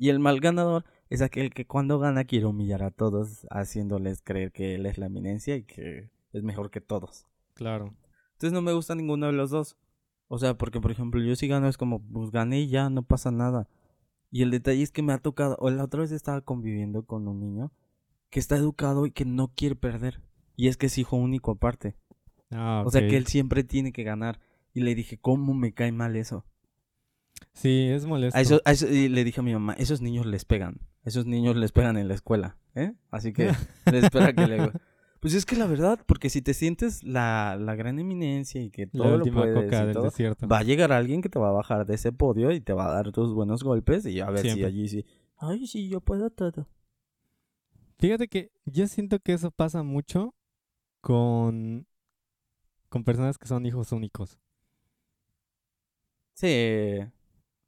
[0.00, 4.50] Y el mal ganador es aquel que cuando gana quiere humillar a todos, haciéndoles creer
[4.50, 7.26] que él es la eminencia y que es mejor que todos.
[7.52, 7.94] Claro.
[8.32, 9.76] Entonces no me gusta ninguno de los dos.
[10.28, 13.02] O sea, porque por ejemplo yo si gano es como, pues gané y ya, no
[13.02, 13.68] pasa nada.
[14.30, 17.28] Y el detalle es que me ha tocado, o la otra vez estaba conviviendo con
[17.28, 17.70] un niño
[18.30, 20.22] que está educado y que no quiere perder.
[20.56, 21.94] Y es que es hijo único aparte.
[22.50, 24.40] Ah, O sea que él siempre tiene que ganar.
[24.72, 26.46] Y le dije, ¿cómo me cae mal eso?
[27.52, 28.38] Sí, es molesto.
[28.38, 30.80] A eso, a eso- y le dije a mi mamá, esos niños les pegan.
[31.04, 32.56] Esos niños les pegan en la escuela.
[32.74, 32.92] ¿Eh?
[33.10, 33.50] Así que
[33.92, 34.72] le espera que le...
[35.20, 38.86] Pues es que la verdad, porque si te sientes la, la gran eminencia y que
[38.86, 40.10] todo lo puedes y todo,
[40.48, 42.86] va a llegar alguien que te va a bajar de ese podio y te va
[42.86, 44.66] a dar tus buenos golpes y a ver si Siempre.
[44.66, 45.04] allí sí.
[45.36, 46.66] Ay, sí, yo puedo todo.
[47.98, 50.34] Fíjate que yo siento que eso pasa mucho
[51.02, 51.86] con,
[52.88, 54.38] con personas que son hijos únicos.
[56.32, 57.00] Sí.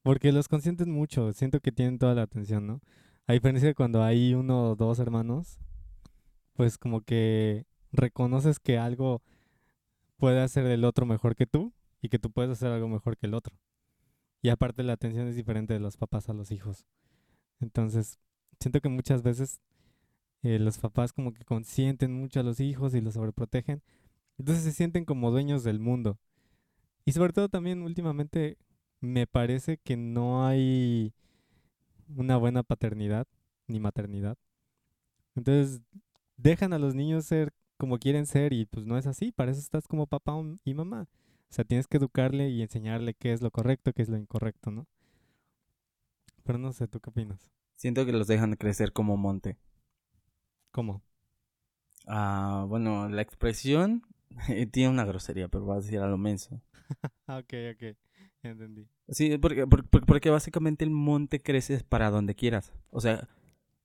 [0.03, 2.81] Porque los consienten mucho, siento que tienen toda la atención, ¿no?
[3.27, 5.59] A diferencia de cuando hay uno o dos hermanos,
[6.55, 9.23] pues como que reconoces que algo
[10.17, 13.27] puede hacer el otro mejor que tú y que tú puedes hacer algo mejor que
[13.27, 13.57] el otro.
[14.43, 16.85] Y aparte la atención es diferente de los papás a los hijos.
[17.61, 18.19] Entonces,
[18.59, 19.61] siento que muchas veces
[20.43, 23.83] eh, los papás como que consienten mucho a los hijos y los sobreprotegen.
[24.39, 26.19] Entonces se sienten como dueños del mundo.
[27.05, 28.59] Y sobre todo también últimamente
[29.03, 31.13] me parece que no hay
[32.17, 33.27] una buena paternidad
[33.67, 34.39] ni maternidad.
[35.35, 35.83] Entonces
[36.37, 39.33] dejan a los niños ser como quieren ser y pues no es así.
[39.33, 40.35] Para eso estás como papá
[40.65, 41.09] y mamá.
[41.51, 44.71] O sea, tienes que educarle y enseñarle qué es lo correcto, qué es lo incorrecto,
[44.71, 44.87] ¿no?
[46.45, 47.51] Pero no sé, ¿tú qué opinas?
[47.77, 49.59] Siento que los dejan crecer como monte.
[50.71, 51.03] ¿Cómo?
[52.07, 54.03] Ah, bueno, la expresión
[54.73, 56.61] tiene una grosería, pero va a decir a lo menso.
[57.27, 57.97] Ok, ok.
[58.51, 58.89] Entendí.
[59.09, 62.73] Sí, porque, porque, básicamente el monte crece para donde quieras.
[62.91, 63.29] O sea,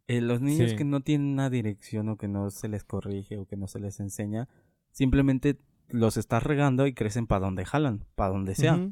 [0.08, 0.76] eh, los niños Sí.
[0.78, 3.80] que no tienen una dirección o que no se les corrige o que no se
[3.80, 4.48] les enseña,
[4.92, 5.58] simplemente
[5.90, 8.90] los estás regando y crecen para donde jalan, para donde sea.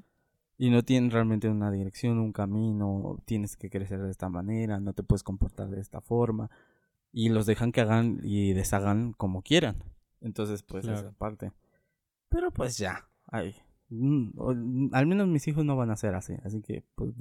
[0.58, 4.94] Y no tienen realmente una dirección, un camino, tienes que crecer de esta manera, no
[4.94, 6.50] te puedes comportar de esta forma.
[7.12, 9.84] Y los dejan que hagan y deshagan como quieran.
[10.22, 11.00] Entonces, pues, Claro.
[11.00, 11.52] esa parte.
[12.30, 13.56] Pero pues ya, ay.
[13.90, 17.12] Mm, mm, Al menos mis hijos no van a ser así, así que, pues,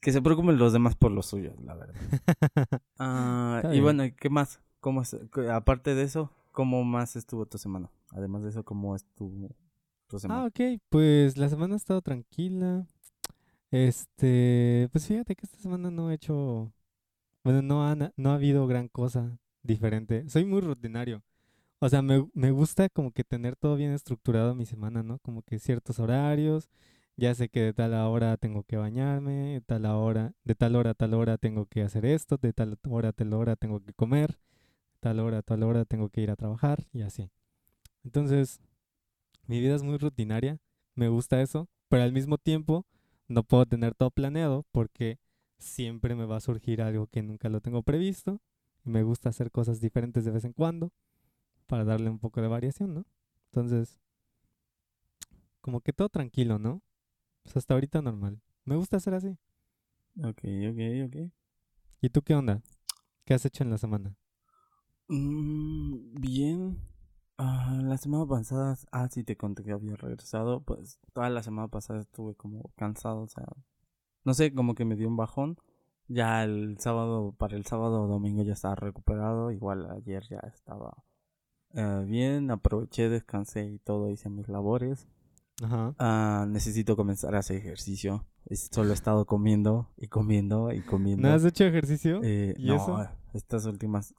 [0.00, 1.94] que se preocupen los demás por los suyos, la verdad.
[2.98, 4.60] Ah, y bueno, ¿qué más?
[4.80, 5.16] ¿Cómo es-
[5.52, 7.90] aparte de eso, ¿cómo más estuvo tu semana?
[8.10, 9.50] Además de eso, ¿cómo estuvo
[10.08, 10.42] tu semana?
[10.42, 10.80] Ah, ok.
[10.88, 12.86] Pues la semana ha estado tranquila.
[13.70, 16.72] Este, pues fíjate que esta semana no he hecho,
[17.44, 20.28] bueno, no ha, no ha habido gran cosa diferente.
[20.28, 21.22] Soy muy rutinario.
[21.80, 25.18] O sea, me, me gusta como que tener todo bien estructurado mi semana, ¿no?
[25.20, 26.68] Como que ciertos horarios.
[27.16, 30.90] Ya sé que de tal hora tengo que bañarme, de tal hora, de tal hora
[30.90, 33.92] a tal hora tengo que hacer esto, de tal hora a tal hora tengo que
[33.92, 34.38] comer,
[35.00, 37.30] tal hora a tal hora tengo que ir a trabajar y así.
[38.04, 38.60] Entonces,
[39.46, 40.60] mi vida es muy rutinaria,
[40.94, 42.86] me gusta eso, pero al mismo tiempo
[43.28, 45.18] no puedo tener todo planeado porque
[45.58, 48.40] siempre me va a surgir algo que nunca lo tengo previsto.
[48.84, 50.92] Me gusta hacer cosas diferentes de vez en cuando
[51.68, 53.06] para darle un poco de variación, ¿no?
[53.52, 54.00] Entonces,
[55.60, 56.82] como que todo tranquilo, ¿no?
[57.44, 58.40] Pues hasta ahorita normal.
[58.64, 59.38] Me gusta hacer así.
[60.18, 61.32] Ok, ok, ok.
[62.00, 62.62] ¿Y tú qué onda?
[63.24, 64.16] ¿Qué has hecho en la semana?
[65.08, 66.78] Mm, bien.
[67.38, 72.00] La semana pasada, ah, sí te conté que había regresado, pues toda la semana pasada
[72.00, 73.46] estuve como cansado, o sea,
[74.24, 75.56] no sé, como que me dio un bajón.
[76.08, 81.04] Ya el sábado, para el sábado o domingo ya estaba recuperado, igual ayer ya estaba
[81.74, 85.08] eh, bien, aproveché, descansé y todo, hice mis labores.
[85.62, 85.94] Ajá.
[85.98, 88.24] Ah, necesito comenzar a hacer ejercicio.
[88.70, 91.28] Solo he estado comiendo y comiendo y comiendo.
[91.28, 92.20] ¿No has hecho ejercicio?
[92.22, 93.08] Eh, ¿Y no, eso?
[93.34, 94.14] estas últimas.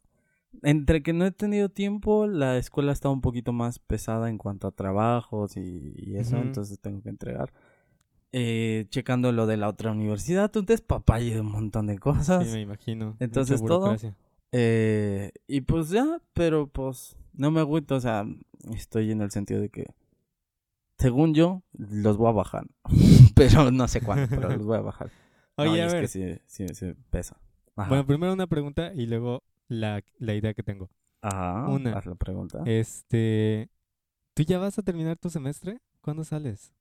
[0.64, 4.68] Entre que no he tenido tiempo, la escuela está un poquito más pesada en cuanto
[4.68, 7.54] a trabajos y, y eso, entonces tengo que entregar.
[8.32, 12.46] Eh, checando lo de la otra universidad, un despapalle de un montón de cosas.
[12.48, 13.16] Sí, me imagino.
[13.20, 13.96] Entonces, todo-.
[14.52, 18.26] Eh, y pues ya, pero pues no me agüito, o sea,
[18.74, 19.86] estoy en el sentido de que,
[20.98, 22.68] según yo, los voy a bajar.
[23.36, 25.10] pero no sé cuándo, pero los voy a bajar.
[25.58, 26.02] No, Oye, y a es ver.
[26.04, 27.36] que sí, sí, sí pesa.
[27.76, 27.90] Ajá.
[27.90, 30.90] Bueno, primero una pregunta y luego la, la idea que tengo.
[31.22, 31.98] Ajá, una.
[31.98, 32.64] haz la pregunta.
[32.66, 33.70] Este,
[34.34, 35.80] ¿tú ya vas a terminar tu semestre?
[36.00, 36.74] ¿Cuándo sales?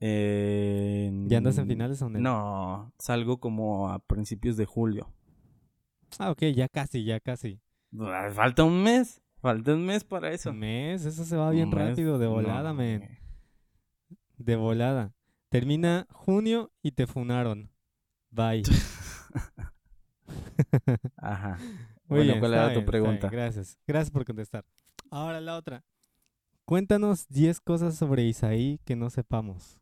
[0.00, 5.12] Eh, ¿Ya andas en finales o el- No, salgo como a principios de julio.
[6.18, 7.60] Ah, ok, ya casi, ya casi.
[8.00, 10.50] Ah, Falta un mes, falta un mes para eso.
[10.50, 13.00] Un mes, eso se va bien mes, rápido, de no, volada, men.
[13.00, 13.18] güey.
[14.38, 15.12] De volada.
[15.50, 17.70] Termina junio y te funaron.
[18.30, 18.62] Bye.
[21.18, 21.58] Ajá.
[22.06, 23.28] Muy bueno, bien, ¿cuál era tu bien, pregunta?
[23.28, 23.78] Gracias.
[23.86, 24.64] Gracias por contestar.
[25.10, 25.84] Ahora la otra.
[26.64, 29.78] Cuéntanos 10 cosas sobre Isaí que no sepamos.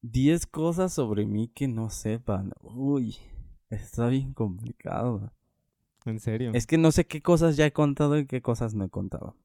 [0.00, 2.52] 10 cosas sobre mí que no sepan.
[2.62, 3.16] Uy,
[3.70, 5.30] está bien complicado.
[6.04, 6.50] En serio.
[6.54, 9.36] Es que no sé qué cosas ya he contado y qué cosas no he contado.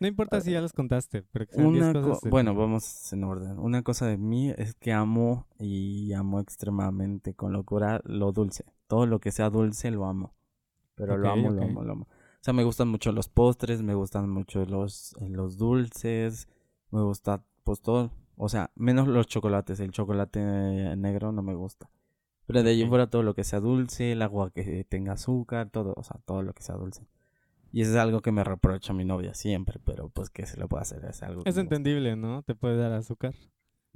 [0.00, 2.18] No importa si ya las contaste, pero que sean 10 Una cosas.
[2.20, 3.58] co- de bueno, vamos en orden.
[3.60, 8.64] Una cosa de mí es que amo y amo extremadamente con locura lo dulce.
[8.88, 10.34] Todo lo que sea dulce lo amo.
[10.96, 12.08] Pero lo amo, lo amo, lo amo.
[12.40, 16.48] sea, me gustan mucho los postres, me gustan mucho los, eh, los dulces,
[16.90, 18.10] me gusta pues todo.
[18.36, 20.40] O sea, menos los chocolates, el chocolate
[20.96, 21.88] negro no me gusta.
[22.46, 22.88] Pero de ahí Ok.
[22.90, 26.42] fuera todo lo que sea dulce, el agua que tenga azúcar, todo, o sea, todo
[26.42, 27.06] lo que sea dulce.
[27.72, 30.68] Y eso es algo que me reprocha mi novia siempre, pero pues que se lo
[30.68, 32.42] puede hacer, es algo Es entendible, ¿no?
[32.42, 33.34] Te puede dar azúcar.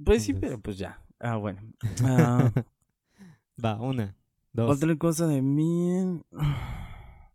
[0.03, 1.01] Pues sí, pero pues ya.
[1.19, 1.61] Ah, bueno.
[2.03, 2.51] Ah,
[3.63, 4.15] Va, una,
[4.53, 4.77] dos.
[4.77, 6.21] Otra cosa de mí.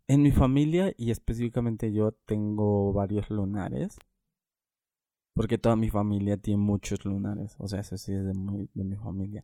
[0.07, 3.97] En mi familia, y específicamente yo, tengo varios lunares.
[5.33, 7.55] Porque toda mi familia tiene muchos lunares.
[7.59, 9.43] O sea, eso sí es de, muy- de mi familia.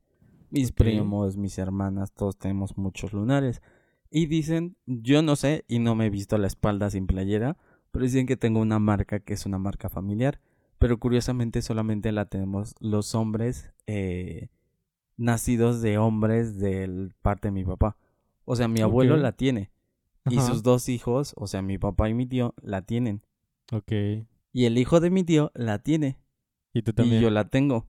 [0.52, 3.62] Mis primos, mis hermanas, todos tenemos muchos lunares.
[4.10, 7.58] Y dicen, yo no sé, y no me he visto la espalda sin playera,
[7.92, 10.42] pero dicen que tengo una marca que es una marca familiar.
[10.78, 14.50] Pero curiosamente solamente la tenemos los hombres eh,
[15.16, 17.98] nacidos de hombres de parte de mi papá.
[18.46, 19.72] O sea, mi abuelo la tiene.
[20.30, 23.22] Y sus dos hijos, o sea, mi papá y mi tío, la tienen.
[23.72, 23.92] Ok.
[24.54, 26.18] Y el hijo de mi tío la tiene.
[26.74, 27.20] Y tú también.
[27.20, 27.88] Y yo la tengo.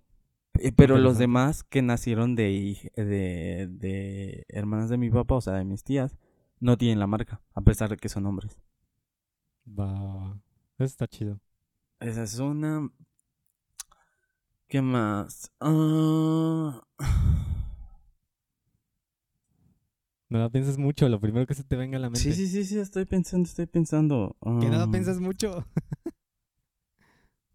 [0.59, 5.55] Eh, Pero los demás que nacieron de, de, de hermanas de mi papá, o sea,
[5.55, 6.17] de mis tías,
[6.61, 8.59] no tienen la marca, a pesar de que son hombres.
[9.67, 10.39] Va.
[10.79, 11.41] Eso está chido.
[12.01, 12.91] Esa es una.
[14.69, 15.51] ¿Qué más?
[15.61, 16.83] Ah,
[20.29, 22.21] No la pienses mucho, lo primero que se te venga a la mente.
[22.21, 24.35] Sí, sí, sí, sí, estoy pensando, estoy pensando.
[24.41, 25.67] Que no la Ah, piensas mucho.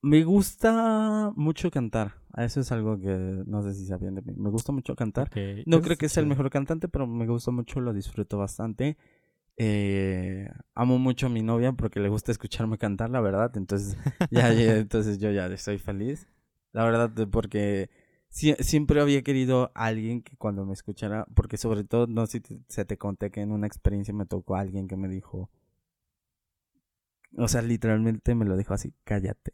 [0.01, 2.13] Me gusta mucho cantar.
[2.37, 4.33] Eso es algo que no sé si sabían de mí.
[4.35, 5.29] Me gusta mucho cantar.
[5.65, 8.97] No creo que sea el mejor cantante, pero me gusta mucho, lo disfruto bastante.
[9.57, 13.55] Eh, amo mucho a mi novia porque le gusta escucharme cantar, la verdad.
[13.57, 13.97] Entonces,
[14.31, 16.27] ya, ya- entonces yo ya estoy feliz.
[16.73, 17.89] La verdad, porque
[18.29, 22.33] sie- siempre había querido a alguien que cuando me escuchara, porque sobre todo, no sé
[22.33, 25.07] si te- se te conté que en una experiencia me tocó a alguien que me
[25.09, 25.49] dijo,
[27.37, 29.53] o sea, literalmente me lo dijo así, cállate.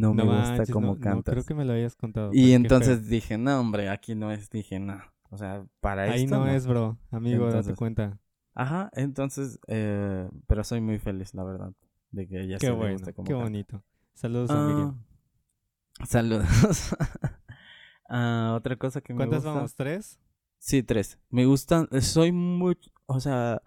[0.00, 1.32] No, me gusta cómo no, no cantas.
[1.32, 2.30] creo que me lo hayas contado.
[2.32, 3.08] Y entonces feo.
[3.08, 4.50] dije, no, hombre, aquí no es.
[4.50, 5.00] Dije, no.
[5.30, 6.36] O sea, para Ahí esto.
[6.38, 6.98] no, es, bro.
[7.10, 8.18] Amigo, date Entonces, cuenta.
[8.54, 11.72] Ajá, entonces, eh, pero soy muy feliz, la verdad,
[12.10, 13.44] de que ella Qué sí le bueno, guste cómo qué canta.
[13.44, 13.82] bonito.
[14.14, 15.02] Saludos a Miriam.
[16.00, 16.46] Ah, saludos.
[18.08, 19.54] Ah, otra cosa que me ¿Cuántas gusta.
[19.54, 19.74] vamos?
[19.74, 20.20] ¿Tres?
[20.58, 21.18] Sí, tres.
[21.30, 22.76] Me gustan, soy muy,
[23.06, 23.62] o sea,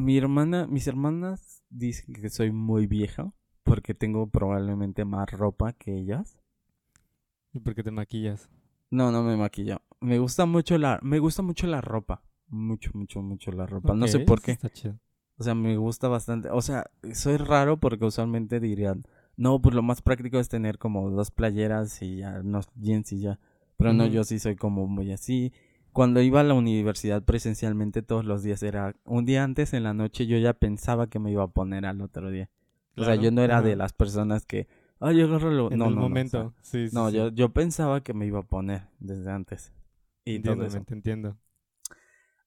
[0.00, 3.32] mi hermana, mis hermanas dicen que soy muy vieja
[3.66, 6.38] porque tengo probablemente más ropa que ellas.
[7.52, 8.48] ¿Y por qué te maquillas?
[8.90, 9.82] No, no me maquillo.
[10.00, 12.22] Me gusta mucho la, me gusta mucho la ropa.
[12.46, 13.92] Mucho, mucho, mucho la ropa.
[13.92, 14.52] no sé por qué.
[14.52, 15.00] Está chido.
[15.36, 16.48] O sea, me gusta bastante.
[16.50, 19.02] O sea, soy raro porque usualmente dirían,
[19.36, 23.20] no, pues lo más práctico es tener como dos playeras y ya, unos jeans y
[23.20, 23.40] ya.
[23.76, 25.52] Pero no, yo sí soy como muy así.
[25.92, 29.92] Cuando iba a la universidad presencialmente todos los días era un día antes en la
[29.92, 32.48] noche yo ya pensaba que me iba a poner al otro día.
[32.96, 34.68] O sea, yo no era de las personas que,
[35.00, 35.72] ay, yo agarro lo...
[35.72, 36.54] En no, el no, no, o sea, momento.
[36.62, 37.16] sí, sí, no, sí.
[37.16, 39.72] yo, yo pensaba que me iba a poner desde antes.
[40.24, 40.86] Y todo Entiendo, eso.
[40.86, 41.36] te entiendo.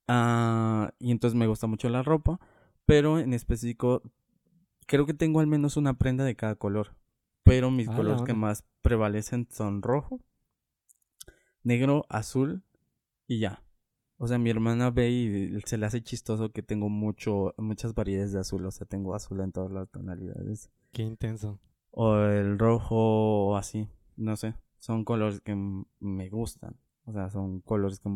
[0.08, 2.40] Ah, y entonces me gusta mucho la ropa,
[2.86, 4.02] pero en específico
[4.88, 6.96] creo que tengo al menos una prenda de cada color.
[7.44, 10.22] Pero mis Ah, colores que más prevalecen son rojo,
[11.64, 12.64] negro, azul
[13.28, 13.64] y ya.
[14.22, 18.34] O sea, mi hermana ve y se le hace chistoso que tengo mucho, muchas variedades
[18.34, 18.66] de azul.
[18.66, 20.70] O sea, tengo azul en todas las tonalidades.
[20.92, 21.58] Qué intenso.
[21.92, 23.88] O el rojo o así.
[24.18, 24.56] No sé.
[24.80, 26.76] Son colores que me gustan.
[27.06, 28.10] O sea, son colores que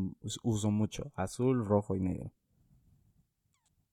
[0.43, 1.13] uso mucho.
[1.15, 2.33] Azul, rojo y negro.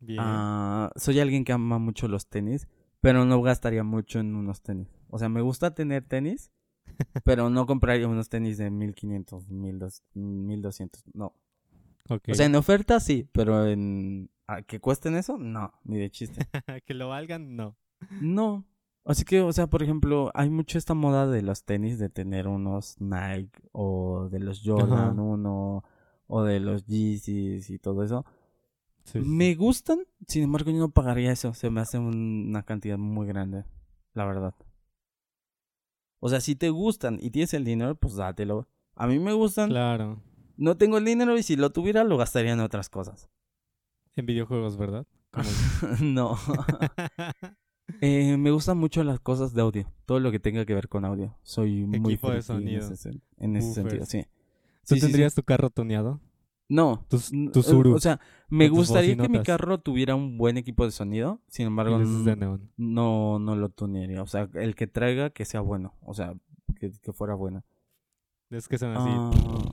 [0.01, 0.19] Bien.
[0.21, 2.67] Ah, soy alguien que ama mucho los tenis,
[3.01, 4.89] pero no gastaría mucho en unos tenis.
[5.11, 6.51] O sea, me gusta tener tenis,
[7.25, 11.35] pero no compraría unos tenis de 1500, 1200, 1200, no.
[12.11, 16.47] O sea, en oferta sí, pero en ¿a que cuesten eso, no, ni de chiste.
[16.87, 17.77] que lo valgan, no.
[18.21, 18.65] No.
[19.05, 22.49] Así que, o sea, por ejemplo, hay mucho esta moda de los tenis de tener
[22.49, 25.23] unos Nike o de los Jordan Ajá.
[25.23, 25.85] 1
[26.27, 28.25] o de los Yeezys y todo eso.
[29.05, 32.63] Sí, sí, Me gustan, sin embargo yo no pagaría eso, se me hace un- una
[32.63, 33.65] cantidad muy grande,
[34.15, 34.55] la verdad.
[36.21, 38.69] O sea, si te gustan y tienes el dinero, pues dátelo.
[38.95, 40.23] A mí me gustan, Claro.
[40.61, 43.29] No tengo el dinero y si lo tuviera lo gastaría en otras cosas.
[44.15, 45.07] En videojuegos, ¿verdad?
[46.01, 46.37] No.
[48.01, 51.05] Eh, me gustan mucho las cosas de audio, todo lo que tenga que ver con
[51.05, 51.37] audio.
[51.43, 52.89] Soy muy Equipo de en sonido.
[52.93, 54.23] ese, en ese sentido, sí.
[54.23, 54.29] ¿Tú
[54.85, 55.07] Sí, sí, sí.
[55.07, 56.21] tendrías tu carro toneado?
[56.69, 60.93] No, tu Zuru o sea, me gustaría que mi carro tuviera un buen equipo de
[60.93, 61.99] sonido, sin embargo,
[62.77, 64.23] no, no lo tunearía.
[64.23, 65.95] O sea, el que traiga que sea bueno.
[66.03, 66.35] O sea,
[66.79, 67.65] que, que fuera bueno.
[68.51, 69.11] Es que son así.
[69.13, 69.73] Ah,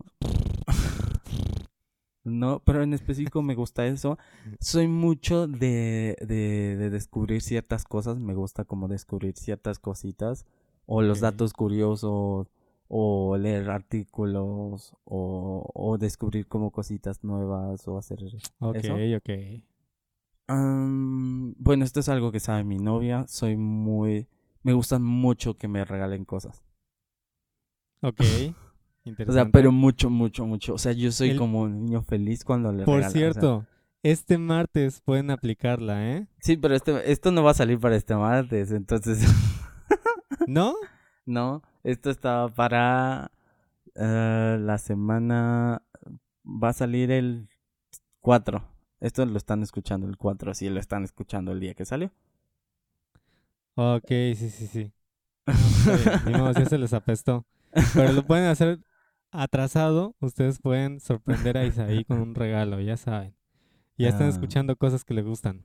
[2.28, 4.18] No, pero en específico me gusta eso.
[4.60, 8.20] Soy mucho de, de, de descubrir ciertas cosas.
[8.20, 10.46] Me gusta como descubrir ciertas cositas.
[10.86, 12.52] O los datos curiosos.
[12.90, 14.94] O leer artículos.
[15.06, 17.88] O, o descubrir como cositas nuevas.
[17.88, 18.20] O hacer...
[18.60, 18.96] Ok, ¿Eso?
[19.18, 19.64] ok.
[20.48, 23.26] Am, bueno, esto es algo que sabe mi novia.
[23.28, 24.28] Soy muy...
[24.64, 26.62] Me gustan mucho que me regalen cosas.
[28.02, 28.22] Ok.
[29.08, 29.42] O Interesante.
[29.44, 30.74] sea, pero mucho, mucho, mucho.
[30.74, 33.10] O sea, yo soy El- como un niño feliz cuando le Por regalan.
[33.10, 33.66] o sea, cierto,
[34.04, 36.28] este martes pueden aplicarla, ¿eh?
[36.40, 39.20] sí, pero este, esto no va a salir para este martes, entonces...
[40.48, 40.74] ¿No?
[41.26, 43.32] no, esto está para
[43.96, 45.82] eh, la semana...
[46.46, 47.50] Va a salir el
[48.22, 48.64] 4.
[49.02, 52.12] Esto lo están escuchando el 4, sí, lo están escuchando el día que salió.
[53.76, 54.92] Ok, sí, sí, sí.
[56.26, 57.46] Bien, modo, ya se les apestó.
[57.94, 58.80] Pero lo pueden hacer
[59.32, 60.16] atrasado.
[60.20, 63.36] Ustedes pueden sorprender a Isaí con un regalo, ya saben.
[64.00, 64.30] Ya están Ah.
[64.30, 65.64] escuchando cosas que le gustan.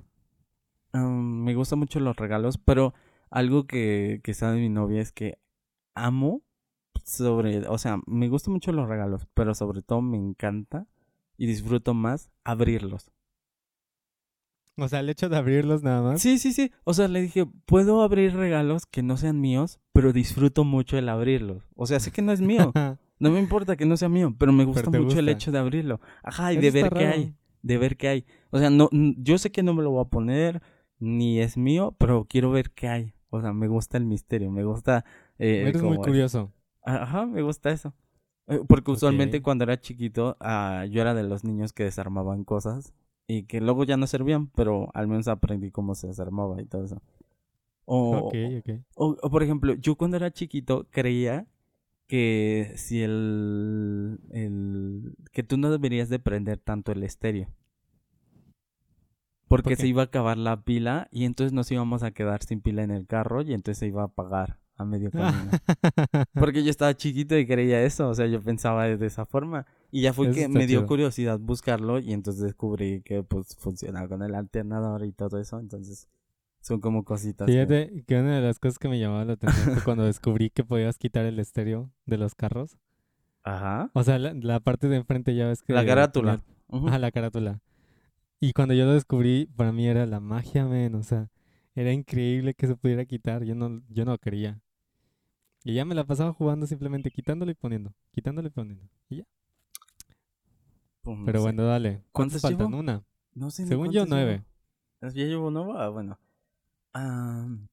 [0.94, 2.94] Me gustan mucho los regalos, pero
[3.30, 5.38] algo que, que sabe mi novia es que
[5.94, 6.42] amo
[7.04, 10.86] sobre, o sea, me gustan mucho los regalos, pero sobre todo me encanta
[11.36, 13.10] y disfruto más abrirlos.
[14.78, 16.22] O sea, el hecho de abrirlos nada más.
[16.22, 16.72] Sí, sí, sí.
[16.84, 21.10] O sea, le dije, puedo abrir regalos que no sean míos, pero disfruto mucho el
[21.10, 21.62] abrirlos.
[21.74, 22.72] O sea, sé que no es mío.
[23.22, 26.00] No me importa que no sea mío, pero me gusta mucho el hecho de abrirlo.
[26.22, 27.34] Ajá, y Eso de ver qué hay.
[27.62, 28.24] De ver qué hay.
[28.50, 30.60] O sea, no, yo sé que no me lo voy a poner,
[30.98, 33.14] ni es mío, pero quiero ver qué hay.
[33.30, 35.04] O sea, me gusta el misterio, me gusta...
[35.38, 36.52] eh, Eres muy curioso.
[36.84, 37.94] Ajá, me gusta eso.
[38.48, 42.92] Eh, Porque usualmente cuando era chiquito, ah, yo era de los niños que desarmaban cosas
[43.28, 46.84] y que luego ya no servían, pero al menos aprendí cómo se desarmaba y todo
[46.84, 47.00] eso.
[47.84, 48.80] O, Ok, ok.
[48.96, 51.46] o, o, por ejemplo, yo cuando era chiquito creía
[52.12, 57.48] que si el, el que tú no deberías de prender tanto el estéreo.
[59.48, 62.60] Porque ¿Por se iba a acabar la pila y entonces nos íbamos a quedar sin
[62.60, 65.52] pila en el carro y entonces se iba a apagar a medio camino.
[66.34, 69.64] Porque yo estaba chiquito y creía eso, o sea, yo pensaba de esa forma.
[69.90, 70.86] Y ya fue Eso que me dio chido.
[70.86, 76.08] curiosidad buscarlo y entonces descubrí que pues funciona con el alternador y todo eso, entonces
[76.62, 77.46] son como cositas.
[77.46, 80.64] Fíjate que una de las cosas que me llamaba la atención fue cuando descubrí que
[80.64, 82.78] podías quitar el estéreo de los carros.
[83.44, 83.90] Ajá.
[83.92, 85.72] O sea, la, la parte de enfrente ya ves que...
[85.74, 86.38] La carátula.
[86.38, 86.88] tenía- Ujú.
[86.88, 87.60] Ajá, la carátula.
[88.40, 90.94] Y cuando yo lo descubrí, para mí era la magia, men.
[90.94, 91.28] O sea,
[91.74, 93.44] era increíble que se pudiera quitar.
[93.44, 94.60] Yo no, yo no quería.
[95.64, 97.92] Y ya me la pasaba jugando simplemente quitándolo y poniendo.
[98.12, 98.88] Quitándolo y poniendo.
[99.08, 99.24] Y ya.
[101.02, 101.42] Pues, no Pero sé.
[101.42, 102.02] bueno, dale.
[102.12, 102.66] ¿Cuántas ¿Cuántas faltan?
[102.68, 102.78] llevo?
[102.80, 103.02] Una.
[103.34, 104.44] No sé Según yo, nueve.
[105.00, 105.12] llevo.
[105.14, 105.72] ¿Ya llevo nueve?
[105.76, 106.18] Ah, bueno.
[106.94, 107.66] Mm.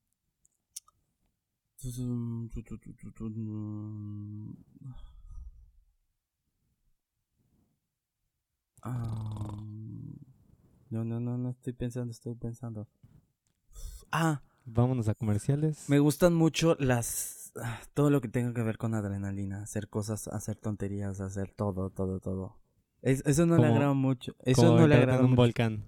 [8.81, 9.57] Ah,
[10.89, 12.87] no, no, no, no estoy pensando, estoy pensando.
[14.11, 15.89] Ah, Vámonos a comerciales.
[15.89, 17.51] me gustan mucho las
[17.93, 22.19] todo lo que tenga que ver con adrenalina, hacer cosas, hacer tonterías, hacer todo, todo,
[22.19, 22.59] todo.
[23.01, 24.35] Es- eso no le agrada mucho.
[24.45, 25.41] Eso no le agrada en un mucho.
[25.41, 25.85] volcán.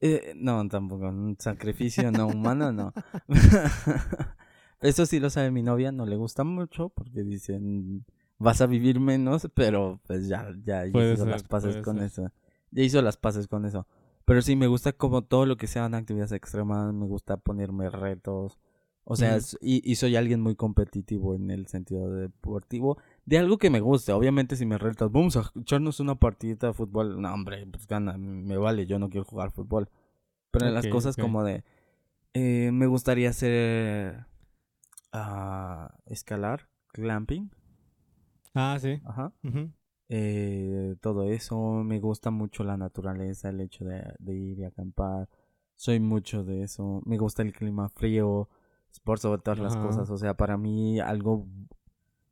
[0.00, 1.08] Eh, no, tampoco.
[1.08, 2.92] Un sacrificio no humano, no.
[4.80, 8.04] Eso sí lo sabe mi novia, no le gusta mucho porque dicen
[8.38, 12.06] vas a vivir menos, pero pues ya, ya Puede hizo ser, las paces con ser.
[12.06, 12.32] eso.
[12.70, 13.86] Ya hizo las paces con eso.
[14.24, 18.58] Pero sí, me gusta como todo lo que sean actividades extremas, me gusta ponerme retos.
[19.04, 22.98] O sea, y, y soy alguien muy competitivo en el sentido deportivo.
[23.28, 24.12] De algo que me guste.
[24.12, 27.20] Obviamente, si me retas, vamos a echarnos una partidita de fútbol.
[27.20, 29.90] No, hombre, pues gana, me vale, yo no quiero jugar fútbol.
[30.50, 31.62] Pero en las cosas como de.
[32.32, 34.24] eh, me gustaría hacer.
[35.12, 37.50] ah, escalar, clamping.
[38.54, 39.02] Ah, sí.
[39.04, 39.34] Ajá.
[40.08, 41.84] Eh, todo eso.
[41.84, 45.28] Me gusta mucho la naturaleza, el hecho de, de ir y acampar.
[45.76, 47.02] Soy mucho de eso.
[47.04, 48.48] Me gusta el clima frío.
[49.04, 49.86] Por sobre todas las Ajá.
[49.86, 50.08] cosas.
[50.08, 51.46] O sea, para mí algo...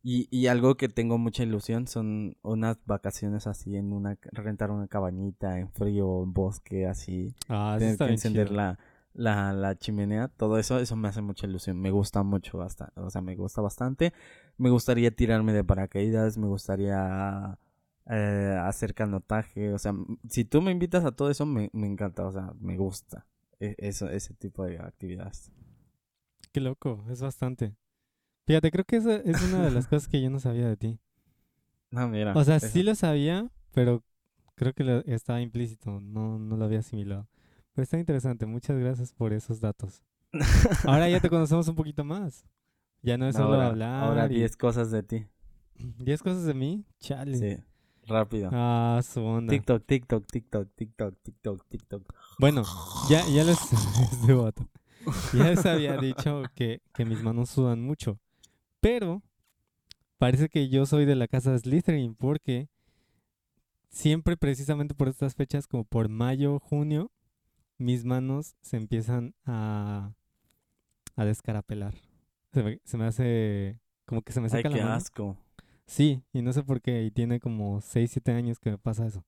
[0.08, 4.16] Y, y algo que tengo mucha ilusión son unas vacaciones así en una...
[4.30, 7.34] Rentar una cabañita en frío, en bosque, así.
[7.48, 8.56] Ah, eso Tener está que encender chido.
[8.56, 8.78] la,
[9.14, 10.28] la, la chimenea.
[10.28, 11.80] Todo eso, eso me hace mucha ilusión.
[11.80, 13.00] Me gusta mucho bastante.
[13.00, 14.12] O sea, me gusta bastante.
[14.58, 16.38] Me gustaría tirarme de paracaídas.
[16.38, 17.58] Me gustaría
[18.08, 19.72] eh, hacer canotaje.
[19.72, 19.92] O sea,
[20.28, 22.24] si tú me invitas a todo eso, me, me encanta.
[22.26, 23.26] O sea, me gusta.
[23.58, 25.50] e- Eso, ese tipo de actividades.
[26.52, 27.74] Qué loco, es bastante.
[28.46, 30.98] Fíjate, creo que esa es una de las cosas que yo no sabía de ti.
[31.90, 32.32] No, mira.
[32.34, 32.68] O sea, eso.
[32.68, 34.02] sí lo sabía, pero
[34.54, 37.28] creo que lo- estaba implícito, no, no lo había asimilado.
[37.72, 40.02] Pero está interesante, muchas gracias por esos datos.
[40.84, 42.44] Ahora ya te conocemos un poquito más.
[43.02, 44.04] Ya no es solo ahora, hablar.
[44.04, 45.26] ahora y- 10 cosas de ti.
[45.98, 47.38] 10 cosas de mí, chale.
[47.38, 47.62] Sí.
[48.06, 48.50] rápido.
[48.52, 49.50] Ah, su onda.
[49.50, 52.14] TikTok, TikTok, TikTok, TikTok, TikTok, TikTok.
[52.38, 52.62] Bueno,
[53.10, 53.58] ya, ya les,
[54.28, 54.66] este
[55.38, 58.18] ya les había dicho que, que mis manos sudan mucho.
[58.86, 59.20] Pero
[60.16, 62.68] parece que yo soy de la casa de Slytherin porque
[63.88, 67.10] siempre precisamente por estas fechas, como por mayo, junio,
[67.78, 70.12] mis manos se empiezan a,
[71.16, 71.94] a descarapelar.
[72.52, 74.94] Se me, se me hace como que se me Ay, seca qué la mano.
[74.94, 75.36] asco.
[75.86, 79.04] Sí, y no sé por qué, y tiene como 6, 7 años que me pasa
[79.04, 79.24] eso.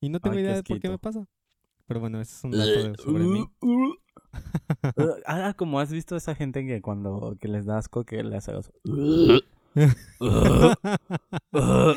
[0.00, 1.24] Y no tengo Ay, idea de por qué me pasa.
[1.86, 3.48] Pero bueno, ese es un dato de- sobre mí.
[5.26, 8.72] Ah, como has visto esa gente que cuando que les da asco que les hagas.
[11.50, 11.94] No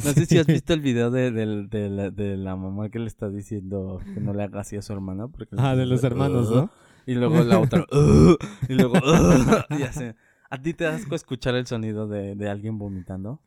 [0.00, 3.28] sé si has visto el video de, de la, de la mamá que le está
[3.28, 5.28] diciendo que no le haga así a su hermana.
[5.28, 6.70] Porque le Ah, de los hermanos, ¿no?
[7.06, 7.86] Y luego la otra.
[8.68, 8.94] y luego.
[9.78, 10.04] y así.
[10.50, 13.40] ¿A ti te da asco escuchar el sonido de, de alguien vomitando?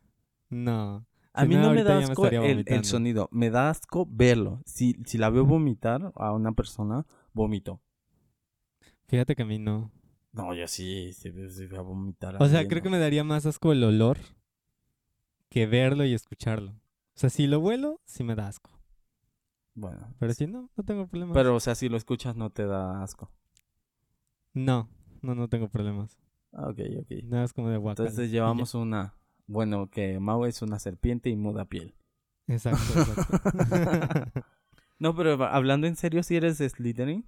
[0.50, 1.04] No.
[1.34, 4.06] A Si mí no, no me da me asco el, el sonido, me da asco
[4.10, 4.60] verlo.
[4.66, 7.80] Si, si la veo vomitar a una persona, vomito.
[9.12, 9.92] Fíjate que a mí no.
[10.32, 12.42] No, yo sí, sí, sí voy a vomitar.
[12.42, 14.16] O sea, creo que me daría más asco el olor
[15.50, 16.70] que verlo y escucharlo.
[16.70, 18.70] O sea, si lo huelo, sí me da asco.
[19.74, 21.34] Bueno, Pero si no, no tengo problemas.
[21.34, 23.30] pero o sea, si lo escuchas no te da asco.
[24.54, 24.88] No,
[25.20, 26.16] no, no tengo problemas.
[26.54, 27.10] Ah, Ok, ok.
[27.24, 28.08] Nada es como de guacala.
[28.08, 29.14] Entonces llevamos una...
[29.46, 31.94] Bueno, que Mao es una serpiente y muda piel.
[32.46, 34.40] Exacto, exacto.
[34.98, 37.26] No, pero hablando en serio, si eres Slytherin,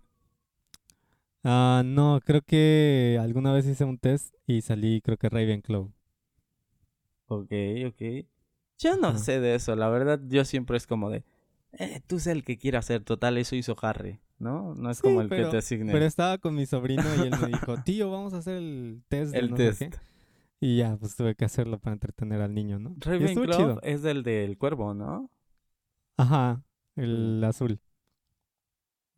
[1.45, 5.93] Ah, no, creo que alguna vez hice un test y salí, creo que Ravenclaw.
[7.27, 7.53] ok,
[7.89, 8.27] ok.
[8.79, 11.23] Yo no sé de eso, la verdad, yo siempre es como de...
[11.73, 14.75] Eh, tú sé el que quiera hacer, total, eso hizo Harry, ¿no?
[14.75, 17.27] No es Sí, como el pero- que te asigne Pero estaba con mi sobrino y
[17.29, 19.81] él me dijo, tío, vamos a hacer el test de el no sé test.
[19.81, 19.91] qué".
[20.61, 22.95] Y ya, pues tuve que hacerlo para entretener al niño, ¿no?
[22.99, 25.31] Ravenclaw es del del cuervo, ¿no?
[26.17, 26.63] Ajá,
[26.97, 27.81] el azul.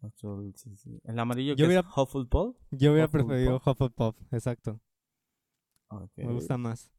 [0.02, 1.00] Azul, sí, sí.
[1.04, 2.56] El amarillo Yo que hubiera- es Hufflepuff.
[2.70, 3.28] Yo hubiera Hufflepuff.
[3.28, 4.80] preferido Hufflepuff, exacto.
[6.16, 6.90] Me gusta más.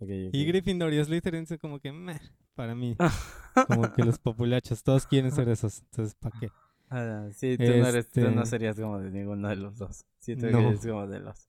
[0.00, 0.44] Y.
[0.44, 2.20] Gryffindor y Slytherin es como que meh,
[2.54, 2.96] para mí.
[3.68, 5.80] como que los populachos, todos quieren ser esos.
[5.80, 6.48] Entonces, ¿para qué?
[6.90, 10.04] Ah, sí, tú, no eres, tú no Este- serías como de ninguno de los dos.
[10.18, 10.60] Sí, tú No.
[10.60, 11.48] eres como de los...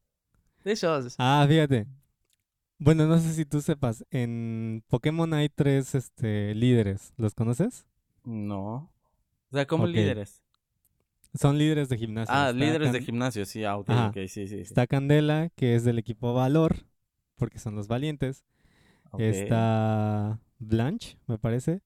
[0.64, 0.76] De.
[1.20, 1.88] Ah, fíjate.
[2.80, 7.14] Bueno, no sé si tú sepas, en Pokémon hay tres este, líderes.
[7.18, 7.86] ¿Los conoces?
[8.24, 8.92] No.
[9.50, 10.44] O sea, como líderes.
[11.40, 12.34] Son líderes de gimnasio.
[12.34, 14.08] Ah, Está líderes de gimnasio, sí, ah, ok, Ajá.
[14.10, 14.48] ok, sí, sí.
[14.48, 14.56] sí.
[14.62, 16.86] Está Candela, que es del equipo Valor,
[17.36, 18.44] porque son los valientes.
[19.18, 21.82] Está Blanche, me parece,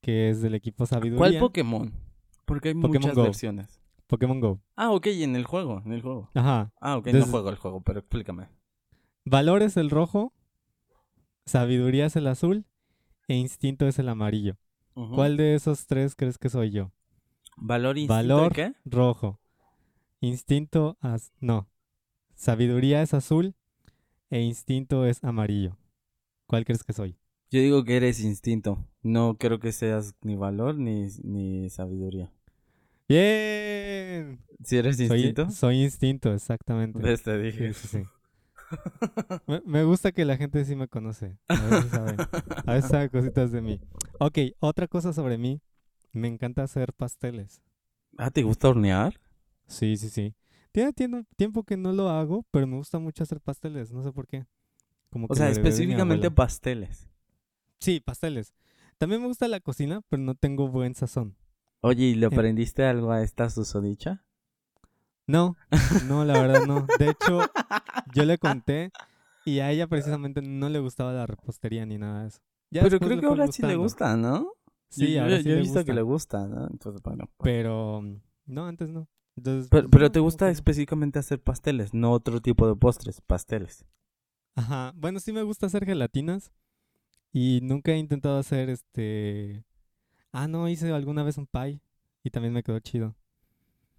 [0.00, 1.18] que es del equipo Sabiduría.
[1.18, 1.92] ¿Cuál Pokémon?
[2.44, 3.22] Porque hay Pokémon muchas Go.
[3.24, 3.80] versiones.
[4.06, 4.60] Pokémon Go.
[4.76, 6.30] Ah, ok, en el juego, en el juego.
[6.34, 6.72] Ajá.
[6.80, 8.48] Ah, ok, no Entonces- juego el juego, pero explícame.
[9.24, 10.32] Valor es el rojo,
[11.44, 12.64] Sabiduría es el azul
[13.28, 14.56] e Instinto es el amarillo.
[15.14, 16.90] ¿Cuál de esos tres crees que soy yo?
[17.56, 18.52] ¿Valor, instinto y Valor.
[18.52, 18.72] qué?
[18.84, 19.40] Rojo.
[20.20, 21.68] Instinto, az- no.
[22.34, 23.54] Sabiduría es azul
[24.30, 25.76] e instinto es amarillo.
[26.46, 27.16] ¿Cuál crees que soy?
[27.50, 28.84] Yo digo que eres instinto.
[29.02, 32.32] No creo que seas ni valor ni, ni sabiduría.
[33.08, 34.40] ¡Bien!
[34.64, 35.50] ¿Si eres Soy, instinto?
[35.50, 37.00] soy instinto, exactamente.
[37.00, 37.72] Ves, te dije.
[37.72, 38.08] Sí, sí, sí.
[39.46, 41.38] Me, me gusta que la gente sí me conoce.
[41.48, 42.16] A veces sabe,
[42.66, 43.80] a veces sabe cositas de mí.
[44.18, 45.60] Ok, otra cosa sobre mí.
[46.16, 47.60] Me encanta hacer pasteles.
[48.16, 49.20] Ah, ¿te gusta hornear?
[49.66, 50.34] Sí, sí, sí.
[50.72, 50.92] Tiene
[51.36, 53.92] tiempo que no lo hago, pero me gusta mucho hacer pasteles.
[53.92, 54.46] No sé por qué.
[55.10, 57.10] Como O que sea, específicamente pasteles.
[57.80, 58.54] Sí, pasteles.
[58.96, 61.36] También me gusta la cocina, pero no tengo buen sazón.
[61.82, 62.32] Oye, ¿y le Em.
[62.32, 64.24] aprendiste algo a esta susodicha?
[65.26, 65.56] No,
[66.08, 66.86] no, la verdad no.
[66.98, 67.42] De hecho,
[68.14, 68.90] yo le conté
[69.44, 72.40] y a ella precisamente no le gustaba la repostería ni nada de eso.
[72.70, 73.82] Ya Pero creo que ahora sí le gustando.
[73.82, 74.52] gusta, ¿no?
[74.88, 76.66] Sí, yo, ahora yo- sí yo he visto que le gusta, ¿no?
[76.68, 77.24] Entonces, bueno.
[77.36, 77.52] pues.
[77.52, 78.02] Pero
[78.46, 79.08] no, antes no.
[79.36, 80.50] Entonces, Pero, pues, pero no, te gusta no.
[80.52, 83.84] específicamente hacer pasteles, no otro tipo de postres, pasteles.
[84.54, 84.92] Ajá.
[84.96, 86.52] Bueno, sí me gusta hacer gelatinas
[87.32, 89.64] y nunca he intentado hacer este.
[90.32, 91.80] Ah, no, hice alguna vez un pie
[92.22, 93.14] y también me quedó chido.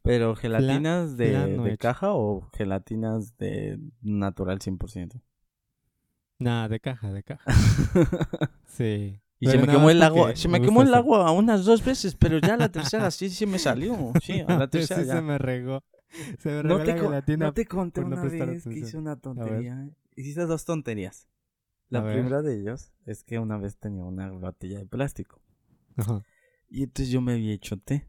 [0.02, 5.22] Pero gelatinas de, no caja o gelatinas de natural 100%.
[6.40, 7.44] Nada, de caja, de caja.
[8.66, 9.20] Sí.
[9.40, 11.64] Y Pero se me quemó el agua, se me me quemó el hacer- agua unas
[11.66, 13.96] dos veces, pero ya la tercera sí, sí me salió.
[14.24, 15.22] Sí, a la Sí, tercera se ya.
[15.22, 15.84] me regó.
[16.40, 17.46] Se me No regó te, gelatina.
[17.48, 19.90] no te conté no una vez que hice una tontería.
[20.16, 21.28] Hiciste dos tonterías.
[21.90, 22.14] La A ver.
[22.16, 25.40] primera de ellos es que una vez tenía una botella de plástico.
[25.98, 26.24] Ajá.
[26.70, 28.08] Y entonces yo me había hecho té.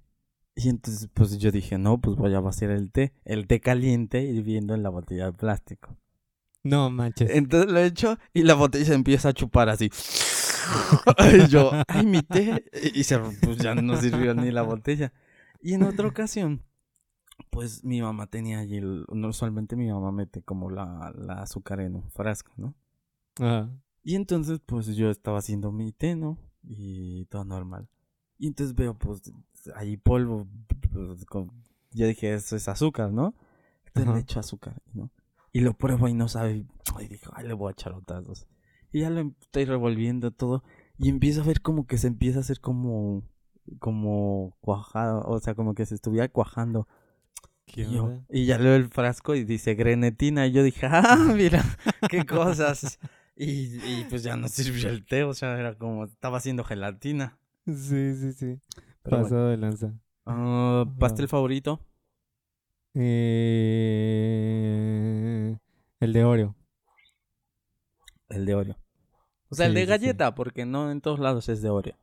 [0.57, 3.12] Y entonces pues yo dije, no, pues voy a vaciar el té.
[3.24, 5.97] El té caliente hirviendo en la botella de plástico.
[6.64, 7.31] No manches.
[7.31, 9.91] Entonces lo he hecho y la botella se empieza a chupar así.
[11.47, 12.64] y yo, ay, mi té.
[12.95, 15.12] Y se, pues ya no sirvió ni la botella.
[15.61, 16.62] Y en otra ocasión,
[17.51, 21.97] pues mi mamá tenía allí, el, usualmente mi mamá mete como la, la azúcar en
[21.97, 22.75] un frasco, ¿no?
[23.39, 23.71] Ajá.
[24.03, 26.39] Y entonces, pues yo estaba haciendo mi té, ¿no?
[26.62, 27.89] Y todo normal.
[28.39, 29.23] Y entonces veo, pues,
[29.75, 30.47] ahí polvo.
[30.93, 31.51] pues, con-
[31.93, 33.35] Yo dije, eso es azúcar, ¿no?
[33.87, 34.14] Entonces Ajá.
[34.14, 35.11] le echo azúcar, ¿no?
[35.53, 36.64] Y lo pruebo y no sabe.
[37.01, 38.47] Y dijo, ay, le voy a echar otras dos.
[38.93, 40.62] Y ya lo estoy revolviendo todo.
[40.99, 43.22] Y empiezo a ver como que se empieza a hacer como.
[43.80, 45.22] Como cuajado.
[45.26, 46.89] O sea, como que se estuviera cuajando.
[47.66, 48.24] ¿Qué Y, yo- onda?
[48.30, 50.47] y ya leo el frasco y dice grenetina.
[50.47, 51.62] Y yo dije, ah, mira,
[52.09, 52.99] qué cosas.
[53.36, 57.39] Y, y pues ya no sirvió el té, o sea, era como, estaba haciendo gelatina.
[57.66, 58.59] Sí, sí, sí.
[59.03, 59.24] Pero bueno.
[59.24, 59.93] Pasado de lanza.
[60.26, 61.80] Ah, ¿Pastel favorito?
[63.89, 65.57] Eh,
[66.01, 66.55] el de Oreo.
[68.29, 68.76] El de Oreo.
[69.51, 69.87] O sea, el de sí.
[69.87, 71.97] galleta, porque no en todos lados es de Oreo.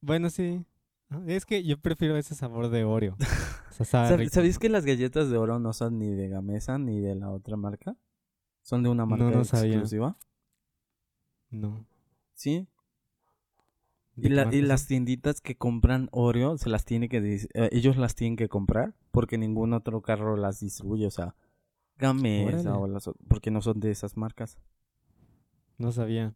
[0.00, 0.64] Bueno, sí.
[1.10, 3.16] Ah, Es que yo prefiero ese sabor de Oreo.
[3.70, 4.34] O sea, sabe ¿Sab- rico.
[4.34, 7.56] ¿Sabías que las galletas de Oreo no son ni de Gamesa ni de la otra
[7.56, 7.96] marca?
[8.62, 9.72] Son de una marca No, no sabía.
[9.72, 10.16] exclusiva.
[11.50, 11.84] No.
[12.34, 12.68] Sí.
[14.14, 17.96] ¿De Y, la- y las tienditas que compran Oreo, se las tiene que eh, ellos
[17.96, 21.34] las tienen que comprar porque ningún otro carro las distribuye, o sea,
[21.98, 22.84] Gamesa Órale.
[22.84, 24.56] o las porque no son de esas marcas.
[25.78, 26.34] No sabía.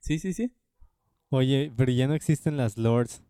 [0.00, 0.52] Sí, sí, sí.
[1.30, 3.22] Oye, pero ya no existen las Lords.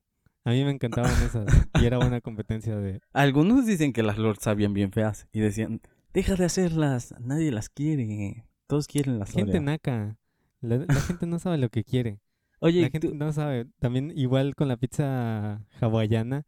[0.44, 1.46] A mí me encantaban esas.
[1.80, 3.00] Y era buena competencia de...
[3.12, 5.80] Algunos dicen que las Lord sabían bien feas y decían,
[6.12, 10.18] deja de hacerlas, nadie las quiere, todos quieren las Gente naca.
[10.60, 12.20] La, la gente no sabe lo que quiere.
[12.60, 13.66] Oye, La ¿y gente tú- no sabe.
[13.78, 16.46] También igual con la pizza hawaiana.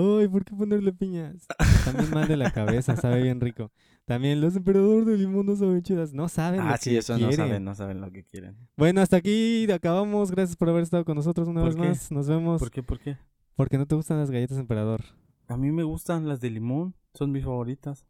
[0.00, 1.46] Uy, ¿por qué ponerle piñas?
[1.84, 3.72] También mal de la cabeza, sabe bien rico.
[4.04, 6.12] También los emperadores de limón no saben chidas.
[6.12, 7.36] No saben lo Ah, sí, que eso no quieren.
[7.36, 8.56] saben, no saben lo que quieren.
[8.76, 10.30] Bueno, hasta aquí acabamos.
[10.30, 11.88] Gracias por haber estado con nosotros una ¿Por vez qué?
[11.88, 12.12] más.
[12.12, 12.60] Nos vemos.
[12.60, 12.82] ¿Por qué?
[12.82, 13.16] ¿Por qué?
[13.56, 15.00] Porque no te gustan las galletas emperador.
[15.48, 18.06] A mí me gustan las de limón, son mis favoritas.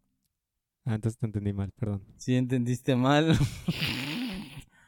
[0.84, 2.02] Ah, entonces te entendí mal, perdón.
[2.16, 3.36] Si entendiste mal,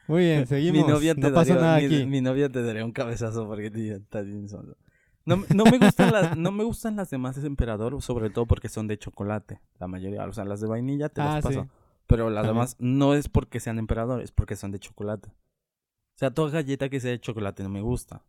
[0.07, 0.81] Muy bien, seguimos.
[0.85, 2.05] mi novia te no daría, nada mi, aquí.
[2.05, 4.77] mi novia te daría un cabezazo porque te- estás bien solo.
[5.25, 8.69] No, no me gustan las, no me gustan las demás de emperador, sobre todo porque
[8.69, 10.25] son de chocolate, la mayoría.
[10.25, 11.49] O sea, las de vainilla te Ah, las sí.
[11.49, 11.69] paso.
[12.07, 12.55] Pero las También.
[12.55, 15.29] demás no es porque sean emperador, es porque son de chocolate.
[15.29, 18.23] O sea, toda galleta que sea de chocolate no me gusta.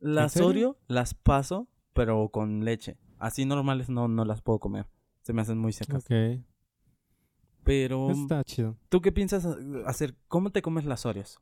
[0.00, 0.36] Las?
[0.38, 2.96] Oreo las paso, pero con leche.
[3.18, 4.86] Así normales no, no las puedo comer.
[5.22, 6.04] Se me hacen muy secas.
[6.04, 6.42] Ok.
[7.62, 8.76] Pero, está chido.
[8.90, 9.56] ¿tú qué piensas ha-
[9.86, 10.14] hacer?
[10.28, 11.40] ¿Cómo te comes las Oreos?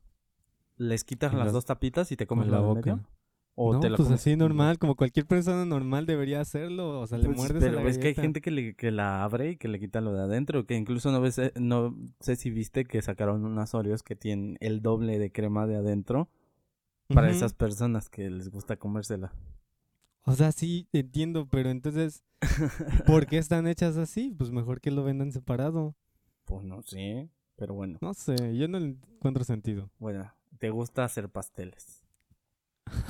[0.77, 2.99] ¿Les quitas las las- dos tapitas y te comes la boca.
[3.55, 6.99] ¿O no, te la pues así normal, como cualquier persona normal debería hacerlo.
[6.99, 8.89] O sea, le Pues, muerdes pero a la es que hay gente que, le, que
[8.89, 10.65] la abre y que le quita lo de adentro.
[10.65, 14.57] Que incluso no, ves, eh, no sé si viste que sacaron unas Oreos que tienen
[14.59, 16.29] el doble de crema de adentro
[17.07, 19.33] para esas personas que les gusta comérsela.
[20.25, 22.23] O sea, sí, entiendo, pero entonces,
[23.05, 24.33] ¿por qué están hechas así?
[24.35, 25.95] Pues mejor que lo vendan separado.
[26.45, 27.99] Pues no sé, pero bueno.
[28.01, 29.91] No sé, yo no le encuentro sentido.
[29.99, 32.02] Bueno, te gusta hacer pasteles.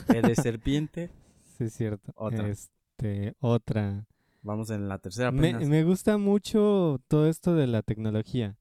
[0.08, 1.10] Eres serpiente.
[1.58, 2.12] Sí, es cierto.
[2.16, 2.48] Otra.
[2.48, 4.08] Este, otra.
[4.42, 8.58] Vamos en la tercera Me, me gusta mucho todo esto de la tecnología.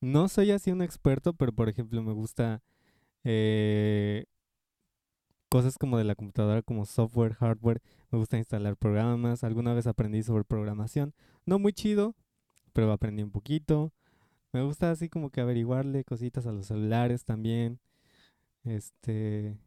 [0.00, 2.62] No soy así un experto, pero por ejemplo me gusta
[3.24, 4.26] eh,
[5.48, 7.82] cosas como de la computadora, como software, hardware.
[8.10, 9.44] Me gusta instalar programas.
[9.44, 11.14] Alguna vez aprendí sobre programación.
[11.44, 12.14] No muy chido,
[12.72, 13.92] pero aprendí un poquito.
[14.52, 17.80] Me gusta así como que averiguarle cositas a los celulares también.
[18.64, 19.58] Este,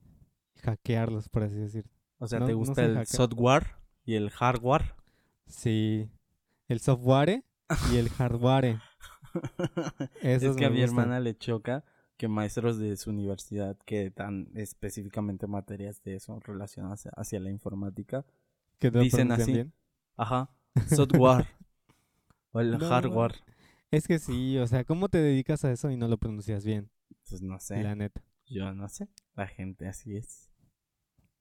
[0.61, 1.85] hackearlos, por así decir.
[2.19, 4.95] o sea, no- ¿te gusta el software y el hardware?
[5.47, 6.09] Sí,
[6.67, 7.43] el software
[7.91, 8.79] y el hardware.
[10.21, 11.83] es que a mi hermana le choca
[12.17, 18.25] que maestros de su universidad que dan específicamente materias de eso relacionadas hacia la informática,
[18.79, 19.53] que dicen así.
[19.53, 19.73] bien.
[20.17, 20.49] ajá,
[20.85, 21.45] software
[22.53, 23.35] o el No, hardware,
[23.91, 26.89] Es que sí, o sea, ¿cómo te dedicas a eso y no lo pronuncias bien?
[27.27, 30.50] pues no sé, La neta, yo no sé, la gente así es.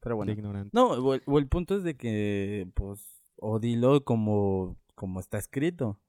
[0.00, 0.70] Pero bueno, de ignorante.
[0.72, 5.38] no, o el, o el punto es de que, pues, o dilo como, como está
[5.38, 6.00] escrito.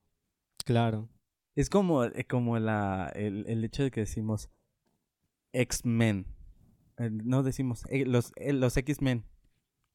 [0.64, 1.08] Claro.
[1.54, 4.48] Es como, eh, como la, el, el hecho de que decimos
[5.52, 6.26] X-Men.
[6.98, 9.24] Eh, No decimos eh, los, los X-Men.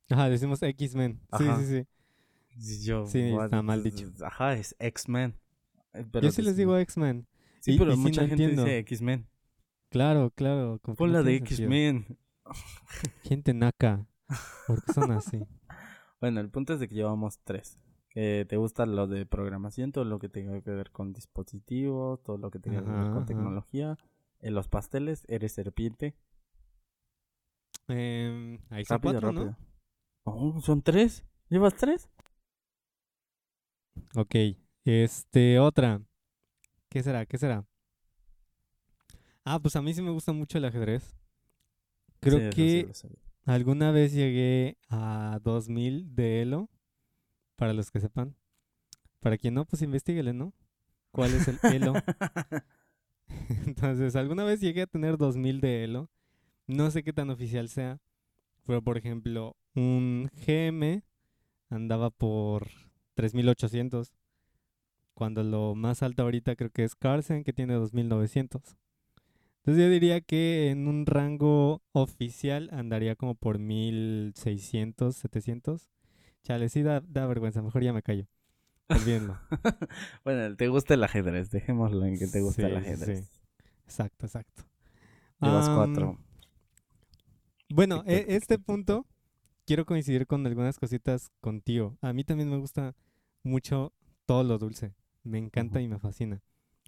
[0.10, 1.20] Ajá, decimos X-Men.
[1.38, 2.84] Sí, sí, sí.
[2.86, 4.12] Yo, Sí, what, está mal pues, dicho.
[4.26, 5.36] Ajá, es X-Men.
[6.12, 7.28] Pero Yo sí les pues, digo X-Men.
[7.60, 8.64] Sí, y- pero y sí, mucha no gente entiendo.
[8.64, 9.28] dice X-Men.
[9.90, 10.80] Claro, claro.
[10.80, 11.36] Pon no la de.
[11.38, 12.18] X-Men.
[13.24, 14.08] Gente naca.
[14.68, 15.40] ¿Por qué son así?
[16.20, 17.78] Bueno, el punto es de que llevamos tres.
[18.10, 22.40] Que te gusta lo de programación, todo lo que tenga que ver con dispositivos, todo
[22.40, 24.00] lo que tenga que ver con tecnología.
[24.40, 26.16] En los pasteles, eres serpiente.
[27.88, 29.58] Em, ahí son Rápido, cuatro, rápido.
[30.24, 31.24] Oh, son tres.
[31.50, 32.10] ¿Llevas tres?
[34.16, 34.36] Ok.
[34.86, 36.02] Este, otra.
[36.90, 37.26] ¿Qué será?
[37.28, 37.66] ¿Qué será?
[39.46, 41.16] Ah, pues a mí sí me gusta mucho el ajedrez.
[42.20, 46.70] Creo Sí, que lo alguna vez llegué a 2000 de Elo.
[47.56, 48.36] Para los que sepan.
[49.20, 50.54] Para quien no, pues investiguele, ¿no?
[51.12, 51.94] ¿Cuál es el Elo?
[53.66, 56.10] Entonces, alguna vez llegué a tener 2000 de Elo.
[56.68, 58.00] No sé qué tan oficial sea.
[58.66, 61.04] Pero, por ejemplo, un GM
[61.70, 62.68] andaba por
[63.16, 64.14] 3800.
[65.14, 68.78] Cuando lo más alto ahorita creo que es Carlsen, que tiene 2900.
[69.68, 75.90] Entonces, yo diría que en un rango oficial andaría como por 1600, 700.
[76.44, 77.62] Chale, sí da, da vergüenza.
[77.62, 78.28] Mejor ya me callo.
[78.94, 79.42] Olvídenlo.
[80.24, 81.50] bueno, te gusta el ajedrez.
[81.52, 83.20] Dejémoslo en que te gusta el Sí, ajedrez.
[83.20, 83.28] sí.
[83.86, 84.64] Exacto, exacto.
[85.40, 86.20] Llevas Am, cuatro.
[87.70, 89.06] Bueno, e- este punto
[89.66, 91.98] quiero coincidir con algunas cositas contigo.
[92.02, 92.96] A mí también me gusta
[93.44, 93.94] mucho
[94.26, 94.94] todo lo dulce.
[95.24, 96.42] Me encanta y me fascina.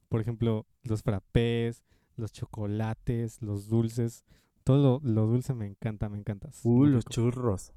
[0.10, 1.84] Por ejemplo, los frappés,
[2.20, 4.24] los chocolates, los dulces.
[4.64, 6.50] Todo lo, lo dulce me encanta, me encanta.
[6.64, 7.74] Uh, los churros.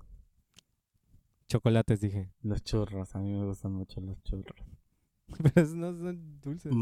[1.48, 2.30] Chocolates, dije.
[2.42, 3.14] Los churros.
[3.14, 4.56] A mí me gustan mucho los churros.
[5.54, 6.72] Pero no son dulces.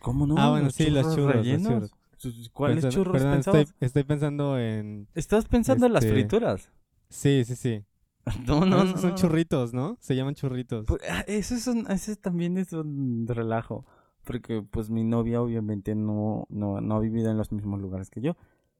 [0.00, 0.34] ¿Cómo no?
[0.38, 1.72] Ah, bueno, sí, los churros, los rellenos.
[1.72, 1.90] churros.
[2.16, 5.08] Sus- ¿Cuáles churros perdón, estoy, estoy pensando en...
[5.14, 6.70] ¿Estás pensando en las este, frituras?
[7.08, 7.84] Sí, sí, sí.
[8.46, 8.98] No, No, no, no.
[8.98, 9.16] son no.
[9.16, 9.96] churritos, ¿no?
[10.00, 10.84] Se llaman churritos.
[10.86, 13.86] Pues, ah, eso, es un- eso también es un relajo.
[14.24, 18.20] Porque pues mi novia obviamente no, no, no ha vivido en los mismos lugares que
[18.20, 18.36] yo.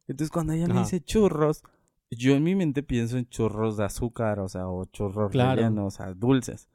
[0.09, 0.82] Entonces cuando ella me Ajá.
[0.84, 1.62] dice churros,
[2.11, 5.57] yo en mi mente pienso en churros de azúcar, o sea, o churros Claro.
[5.62, 6.68] rellenos, o sea, dulces.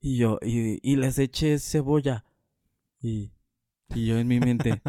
[0.00, 2.24] Y yo, y, y les eché cebolla.
[3.00, 3.32] Y,
[3.94, 4.82] y yo en mi mente,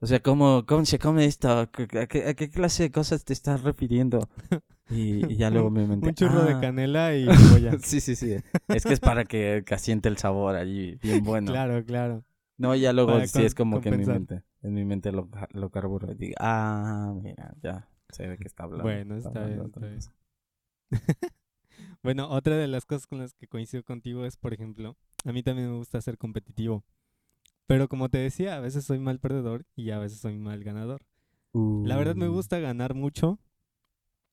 [0.00, 1.50] o sea, ¿cómo, cómo se come esto?
[1.50, 4.28] ¿A qué, a qué- a qué clase de cosas te estás refiriendo?
[4.90, 6.08] Y, y ya luego mi mente.
[6.08, 6.60] Un churro de "Ah".
[6.60, 7.78] canela y cebolla.
[7.78, 8.36] Sí, sí, sí.
[8.68, 11.52] Es que es para que, que asiente el sabor allí, bien bueno.
[11.52, 12.24] Claro, claro.
[12.56, 15.28] No, ya luego Para sí es como que en mi mente, en mi mente lo,
[15.52, 18.82] lo carburo y digo, ah, mira, ya sé de qué está hablando.
[18.84, 20.18] Bueno, está hablando bien, de otra está cosa.
[22.02, 25.42] Bueno, otra de las cosas con las que coincido contigo es, por ejemplo, a mí
[25.42, 26.84] también me gusta ser competitivo.
[27.66, 31.02] Pero como te decía, a veces soy mal perdedor y a veces soy mal ganador.
[31.52, 32.32] La verdad me Uh.
[32.32, 33.38] gusta ganar mucho.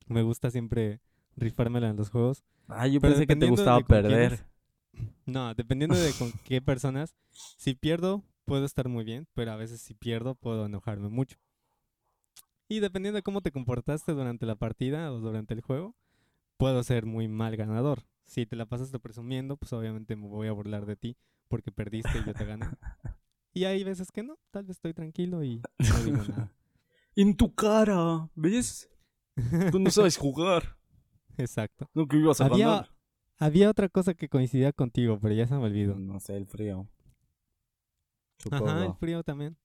[0.08, 0.99] Me gusta siempre
[1.36, 2.43] rifármela en los juegos.
[2.68, 4.30] Ah, yo pero pensé que te gustaba perder.
[4.30, 4.45] quiénes-
[5.26, 7.16] No, dependiendo de con qué personas.
[7.58, 11.38] Si pierdo, puedo estar muy bien, pero a veces si pierdo, puedo enojarme mucho.
[12.68, 15.95] Y dependiendo de cómo te comportaste durante la partida o durante el juego,
[16.58, 18.03] puedo ser muy mal ganador.
[18.26, 22.20] Si te la pasaste presumiendo, pues obviamente me voy a burlar de ti porque perdiste
[22.20, 22.66] y yo te gané.
[23.53, 26.51] Y hay veces que no, tal vez estoy tranquilo y no digo nada.
[27.16, 28.89] En tu cara, ¿ves?
[29.72, 30.78] Tú no sabes jugar.
[31.38, 31.90] Exacto.
[31.94, 32.92] No que ibas a Había- ganar.
[33.38, 35.96] Había otra cosa que coincidía contigo, pero ya se me olvidó.
[35.96, 36.88] No sé, el frío.
[38.52, 38.94] Ajá, el Supongo.
[38.96, 39.58] frío también.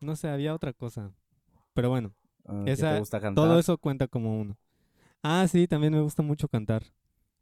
[0.00, 1.12] No sé, había otra cosa.
[1.74, 2.14] Pero bueno,
[2.46, 3.44] Ah, esa- te gusta cantar.
[3.44, 4.56] todo eso cuenta como uno.
[5.22, 6.82] Ah, sí, también me gusta mucho cantar.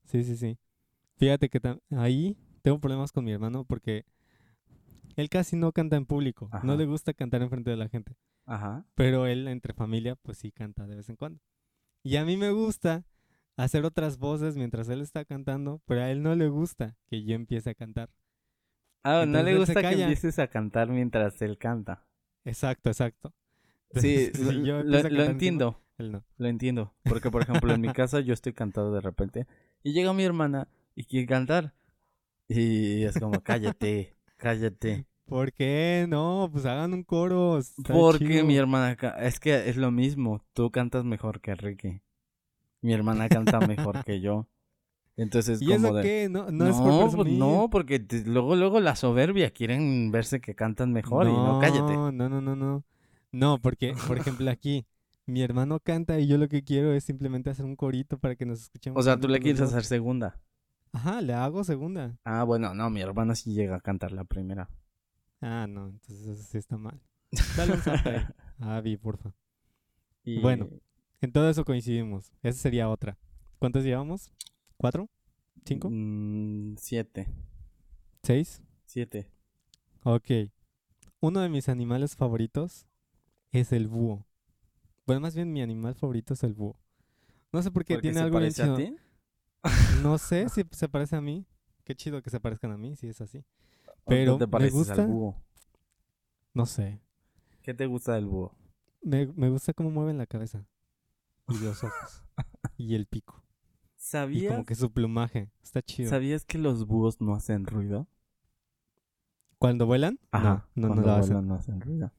[0.06, 0.58] Sí, sí, sí.
[1.16, 1.60] Fíjate que
[1.96, 4.04] ahí tengo problemas con mi hermano porque
[5.14, 6.50] él casi no canta en público.
[6.64, 8.16] No le gusta cantar enfrente de la gente.
[8.46, 8.84] Ajá.
[8.94, 11.40] Pero él entre familia, pues sí canta de vez en cuando.
[12.02, 13.04] Y a mí me gusta
[13.56, 17.34] hacer otras voces mientras él está cantando, pero a él no le gusta que yo
[17.34, 18.10] empiece a cantar.
[19.02, 22.06] Ah, no le gusta que empieces a cantar mientras él canta.
[22.44, 23.32] Exacto, exacto.
[23.94, 25.80] Sí, Entonces, lo, si yo lo- encima, entiendo.
[25.96, 26.24] él no.
[26.38, 26.94] Lo entiendo.
[27.04, 29.46] Porque, por ejemplo, en mi casa yo estoy cantado de repente
[29.82, 31.72] y llega mi hermana y quiere cantar.
[32.48, 35.06] Y es como, cállate, cállate.
[35.26, 36.06] ¿Por qué?
[36.08, 37.58] No, pues hagan un coro.
[37.88, 38.46] Porque chido.
[38.46, 40.44] mi hermana, es que es lo mismo.
[40.52, 42.00] Tú cantas mejor que Ricky.
[42.80, 44.46] Mi hermana canta mejor que yo.
[45.16, 46.02] Entonces, ¿Y como eso de.
[46.02, 46.28] qué?
[46.28, 47.38] No, no, No, es por pues presumir.
[47.38, 51.94] no, porque te- luego, luego la soberbia quieren verse que cantan mejor y no cállate.
[51.94, 52.84] No, no, no, no, no.
[53.32, 54.86] No, porque, por ejemplo, aquí,
[55.24, 58.46] mi hermano canta y yo lo que quiero es simplemente hacer un corito para que
[58.46, 59.00] nos escuchemos.
[59.00, 60.38] O sea, tú le quieres hacer segunda.
[60.92, 62.16] Ajá, le hago segunda.
[62.24, 64.68] Ah, bueno, no, mi hermana sí llega a cantar la primera.
[65.48, 67.00] Ah, no, entonces eso sí está mal.
[67.56, 68.26] Dale un zape
[68.58, 69.32] a Abby, porfa.
[70.24, 70.68] Y- Bueno.
[71.20, 72.32] En todo eso coincidimos.
[72.42, 73.16] Esa sería otra.
[73.58, 74.32] ¿Cuántos llevamos?
[74.76, 75.08] ¿Cuatro?
[75.64, 75.88] ¿Cinco?
[75.90, 77.28] Mm, siete.
[78.22, 78.60] ¿Seis?
[78.84, 79.30] Siete.
[80.02, 80.30] Ok.
[81.20, 82.86] Uno de mis animales favoritos
[83.52, 84.26] es el búho.
[85.06, 86.78] Bueno, más bien mi animal favorito es el búho.
[87.52, 88.76] No sé por qué ¿Porque tiene se algo bien parece a chido.
[88.76, 88.96] ti?
[90.02, 91.46] No sé si se parece a mí.
[91.84, 93.44] Qué chido que se parezcan a mí, si es así.
[94.06, 95.42] ¿O tú Pero te me pareces gusta- al búho?
[96.54, 97.00] No sé.
[97.62, 98.54] ¿Qué te gusta del búho?
[99.02, 100.66] Me, me gusta cómo mueven la cabeza.
[101.48, 102.22] y los ojos
[102.76, 103.42] y el pico.
[103.44, 105.50] Y ¿Sabías, como que su plumaje.
[105.62, 106.10] Está chido.
[106.10, 108.08] ¿Sabías que los búhos no hacen ruido?
[109.58, 110.18] ¿Cuando vuelan?
[110.30, 111.32] Ajá, no, no, no cuando lo hacen.
[111.34, 112.12] vuelan no hacen ruido.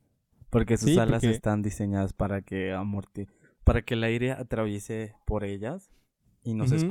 [0.50, 3.28] Porque sus Sí, alas porque- están diseñadas para que amorti
[3.64, 5.92] para que el aire atraviese por ellas
[6.42, 6.86] y no se Ujú.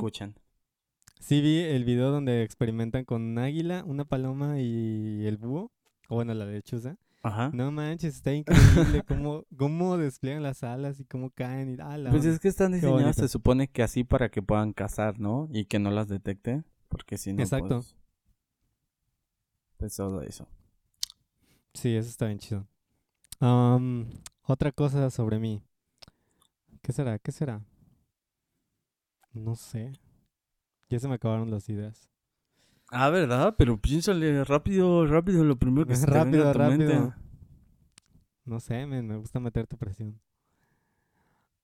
[1.19, 5.71] Sí vi el video donde experimentan con un águila, una paloma y el búho.
[6.09, 6.97] O bueno, la lechuza.
[7.23, 7.51] Ajá.
[7.53, 11.75] No manches, está increíble cómo, cómo despliegan las alas y cómo caen.
[11.75, 14.71] Y, ah, la Pues es que están diseñadas, se supone que así para que puedan
[14.71, 15.49] cazar, ¿no?
[15.51, 17.79] Y que no las detecte, porque si no, Exacto.
[17.79, 17.95] pues...
[19.77, 20.47] Pues todo eso.
[21.73, 22.67] Sí, eso está bien chido.
[23.39, 24.09] Am,
[24.43, 25.61] otra cosa sobre mí.
[26.81, 27.19] ¿Qué será?
[27.19, 27.61] ¿Qué será?
[29.33, 29.91] No sé.
[30.89, 32.09] Ya se me acabaron las ideas.
[32.89, 33.55] Ah, ¿verdad?
[33.57, 36.85] Pero piénsale rápido, rápido, lo primero que se te venga rápido, a tu mente.
[36.85, 37.15] rápido.
[38.45, 40.21] No sé, men, me gusta meterte presión.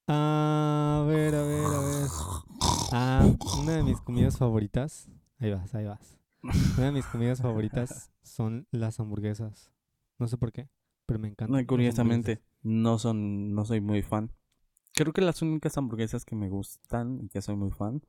[0.07, 2.07] A ver, a ver, a ver.
[2.91, 5.07] Ah, una de mis comidas favoritas.
[5.39, 6.17] Ahí vas, ahí vas.
[6.77, 9.71] Una de mis comidas favoritas son las hamburguesas.
[10.19, 10.67] No sé por qué,
[11.05, 11.57] pero me encantan.
[11.57, 14.33] No, curiosamente, no son, no soy muy fan.
[14.93, 18.03] Creo que las únicas hamburguesas que me gustan y que soy muy fan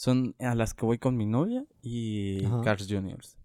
[0.00, 2.62] son a las que voy con mi novia y Ajá.
[2.62, 3.36] Cars Juniors.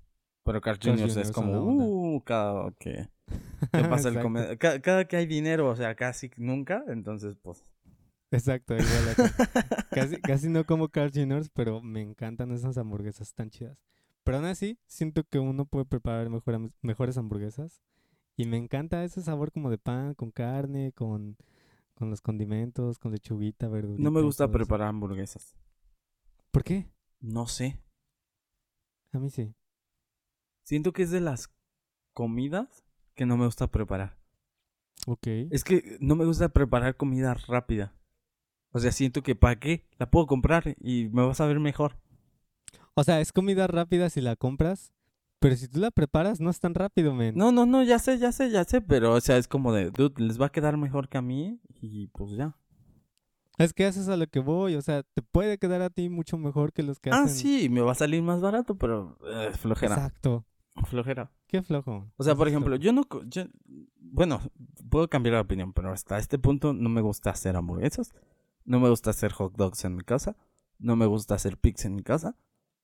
[0.46, 1.26] Pero Cars Carl's Juniors Jr.
[1.26, 3.10] es como, uh, cada que,
[3.74, 7.66] que pasa el cada que hay dinero, o sea, casi nunca, entonces pues
[8.32, 9.88] Exacto, igual acá.
[9.92, 13.78] casi, casi no como Carl Jr., pero me encantan esas hamburguesas tan chidas.
[14.24, 17.82] Pero aún así, siento que uno puede preparar mejor mejores hamburguesas.
[18.38, 21.36] Y me encanta ese sabor como de pan, con carne, con,
[21.96, 24.02] con los condimentos, con lechuguita, verdurita.
[24.02, 25.54] no me gusta preparar hamburguesas.
[26.56, 26.90] ¿Por qué?
[27.20, 27.82] No sé.
[29.12, 29.54] A mí sí.
[30.64, 31.54] Siento que es de las
[32.14, 34.18] comidas que no me gusta preparar.
[35.06, 35.28] Ok.
[35.52, 37.94] Es que no me gusta preparar comida rápida.
[38.72, 39.86] O sea, siento que ¿para qué?
[39.98, 41.98] La puedo comprar y me va a saber mejor.
[42.94, 44.94] O sea, es comida rápida si la compras,
[45.40, 47.36] pero si tú la preparas no es tan rápido, men.
[47.36, 49.92] No, no, no, ya sé, ya sé, ya sé, pero o sea, es como de,
[49.92, 52.56] dude, les va a quedar mejor que a mí y pues ya.
[53.58, 56.38] Es que haces a lo que voy, o sea, te puede quedar a ti mucho
[56.38, 57.30] mejor que los que Ah, hacen.
[57.36, 60.46] sí, me va a salir más barato, pero eh, flojera, Exacto.
[60.86, 61.32] flojera.
[61.48, 62.12] Qué flojo.
[62.18, 63.44] O sea, por ejemplo, yo no, yo,
[64.00, 64.42] bueno,
[64.90, 68.14] puedo cambiar de opinión, pero hasta este punto no me gusta hacer hamburguesas,
[68.66, 70.36] no me gusta hacer hot dogs en mi casa,
[70.80, 72.36] no me gusta hacer pizza en mi casa,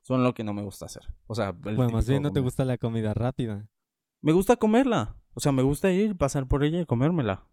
[0.04, 1.04] son lo que no me gusta hacer.
[1.28, 3.68] O sea, el Bueno, más bien no te gusta la comida rápida.
[4.22, 7.48] Me gusta comerla, o sea, me gusta ir, pasar por ella y comérmela.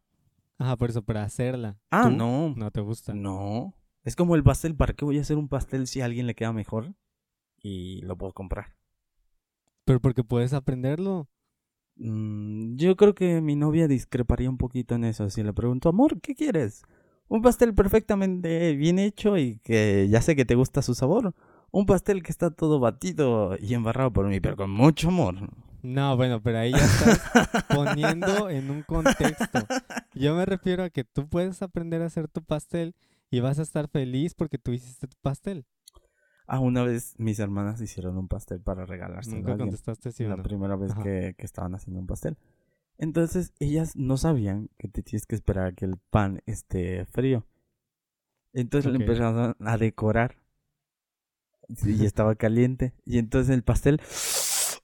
[0.58, 1.78] Ajá, por eso, para hacerla.
[1.90, 2.10] Ah, ¿Tú?
[2.10, 3.14] no, No te gusta.
[3.14, 3.74] no.
[4.04, 6.34] Es como el pastel, ¿para qué voy a hacer un pastel si a alguien le
[6.34, 6.94] queda mejor?
[7.60, 8.74] Y lo puedo comprar.
[9.84, 11.28] Pero porque puedes aprenderlo.
[11.96, 15.28] Mm, yo creo que mi novia discreparía un poquito en eso.
[15.30, 16.82] Si le pregunto, amor, ¿qué quieres?
[17.28, 21.34] ¿Un pastel perfectamente bien hecho y que ya sé que te gusta su sabor?
[21.70, 25.34] ¿Un pastel que está todo batido y embarrado por mí, pero con mucho amor?
[25.82, 29.66] No, bueno, pero ahí ya estás poniendo en un contexto.
[30.14, 32.94] Yo me refiero a que tú puedes aprender a hacer tu pastel
[33.30, 35.66] y vas a estar feliz porque tú hiciste tu pastel.
[36.46, 39.68] Ah, una vez mis hermanas hicieron un pastel para regalárselo a Nunca alguien.
[39.68, 40.42] contestaste la no.
[40.42, 42.38] primera vez que, que estaban haciendo un pastel.
[42.96, 47.46] Entonces, ellas no sabían que te tienes que esperar a que el pan esté frío.
[48.52, 50.36] Entonces le empezaron a decorar.
[51.84, 52.94] Y estaba caliente.
[53.04, 54.00] Y entonces el pastel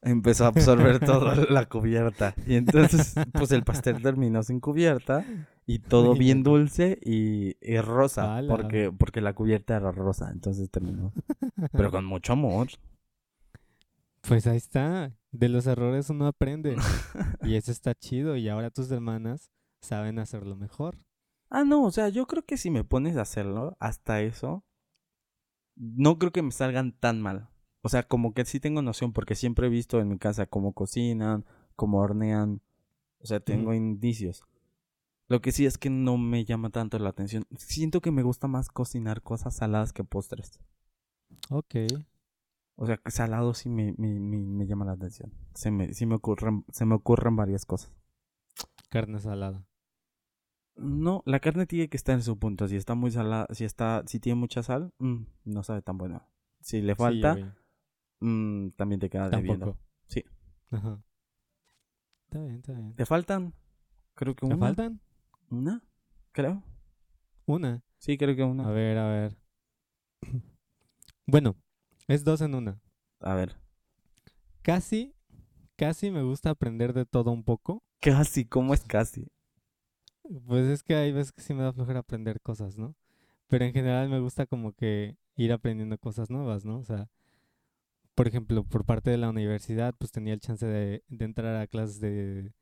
[0.04, 2.34] empezó a absorber toda la cubierta.
[2.46, 5.24] Y entonces, pues el pastel terminó sin cubierta.
[5.66, 8.42] Y todo bien dulce y, y rosa.
[8.46, 10.30] Porque, porque la cubierta era rosa.
[10.30, 11.12] Entonces terminó.
[11.72, 12.68] Pero con mucho amor.
[14.20, 15.12] Pues ahí está.
[15.32, 16.76] De los errores uno aprende.
[17.42, 18.36] y eso está chido.
[18.36, 19.50] Y ahora tus hermanas
[19.80, 20.98] saben hacerlo mejor.
[21.48, 24.64] Ah, no, o sea, yo creo que si me pones a hacerlo, hasta eso,
[25.76, 27.48] no creo que me salgan tan mal.
[27.84, 30.72] O sea, como que sí tengo noción, porque siempre he visto en mi casa cómo
[30.72, 31.44] cocinan,
[31.76, 32.62] cómo hornean.
[33.18, 34.42] O sea, tengo indicios.
[35.28, 37.44] Lo que sí es que no me llama tanto la atención.
[37.58, 40.60] Siento que me gusta más cocinar cosas saladas que postres.
[41.50, 41.74] Ok.
[42.76, 45.34] O sea, salado sí me, me, me, me llama la atención.
[45.52, 47.92] Se me, sí me ocurren, se me ocurren varias cosas.
[48.88, 49.62] Carne salada.
[50.74, 52.66] No, la carne tiene que estar en su punto.
[52.66, 56.26] Si está muy salada, si está, si tiene mucha sal, mm, no sabe tan buena.
[56.60, 57.58] Si le falta.
[58.24, 59.78] Mm, también te queda debiendo.
[60.06, 60.24] Sí.
[60.70, 61.02] Ajá.
[62.26, 62.94] Está bien, está bien.
[62.94, 63.54] ¿Te faltan?
[64.14, 64.66] Creo que ¿Te una.
[64.66, 65.00] faltan?
[65.50, 65.82] ¿Una?
[66.32, 66.62] Creo.
[67.46, 67.82] Una.
[67.98, 68.68] Sí, creo que A una.
[68.70, 69.36] ver, a ver.
[71.26, 71.56] Bueno,
[72.06, 72.78] es dos en una.
[73.20, 73.56] A ver.
[74.62, 75.14] Casi,
[75.76, 77.82] casi me gusta aprender de todo un poco.
[78.00, 79.28] Casi, ¿cómo es casi?
[80.46, 82.94] Pues es que hay veces que sí me da flojera aprender cosas, ¿no?
[83.48, 86.78] Pero en general me gusta como que ir aprendiendo cosas nuevas, ¿no?
[86.78, 87.08] O sea,
[88.14, 91.66] por ejemplo, por parte de la universidad, pues tenía el chance de, de entrar a
[91.66, 92.52] clases de,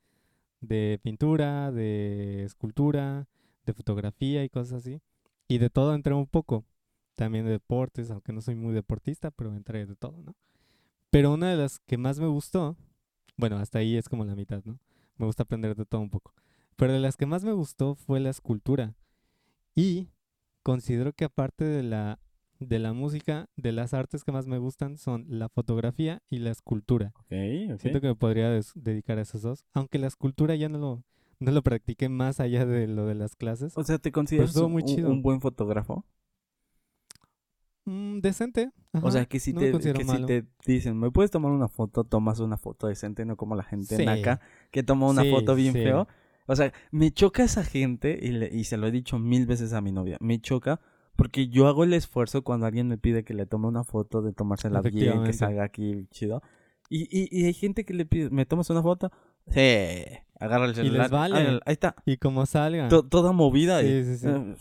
[0.61, 3.27] de pintura, de escultura,
[3.65, 5.01] de fotografía y cosas así.
[5.47, 6.65] Y de todo entré un poco.
[7.15, 10.35] También de deportes, aunque no soy muy deportista, pero entré de todo, ¿no?
[11.11, 12.75] Pero una de las que más me gustó,
[13.37, 14.79] bueno, hasta ahí es como la mitad, ¿no?
[15.17, 16.33] Me gusta aprender de todo un poco.
[16.75, 18.95] Pero de las que más me gustó fue la escultura.
[19.75, 20.09] Y
[20.63, 22.19] considero que aparte de la,
[22.67, 26.51] de la música, de las artes que más me gustan son la fotografía y la
[26.51, 27.11] escultura.
[27.15, 27.79] Ok, ok.
[27.79, 29.65] Siento que me podría dedicar a esos dos.
[29.73, 31.03] Aunque la escultura ya no lo,
[31.39, 33.77] no lo practiqué más allá de lo de las clases.
[33.77, 36.05] O sea, ¿te consideras un, buen fotógrafo?
[37.85, 38.71] Mm, decente.
[39.01, 42.03] O sea, que si, no te, que si te dicen, ¿me puedes tomar una foto?
[42.03, 44.05] Tomas una foto decente, no como la gente Sí.
[44.05, 44.39] naca
[44.71, 45.79] que toma una Sí, foto bien sí.
[45.83, 46.07] feo.
[46.45, 49.73] O sea, me choca esa gente y, le- y se lo he dicho mil veces
[49.73, 50.17] a mi novia.
[50.19, 50.79] Me choca
[51.15, 54.33] porque yo hago el esfuerzo cuando alguien me pide que le tome una foto, de
[54.33, 56.41] tomársela bien, que salga aquí chido.
[56.89, 59.11] Y, y, y hay gente que le pide, ¿me tomas una foto?
[59.47, 59.59] Sí,
[60.39, 61.09] agarra el les celular.
[61.09, 61.35] vale.
[61.37, 61.95] Ahí, ahí está.
[62.05, 62.87] Y como salga.
[62.89, 64.27] To- toda movida y, Sí, sí, sí.
[64.29, 64.55] eh,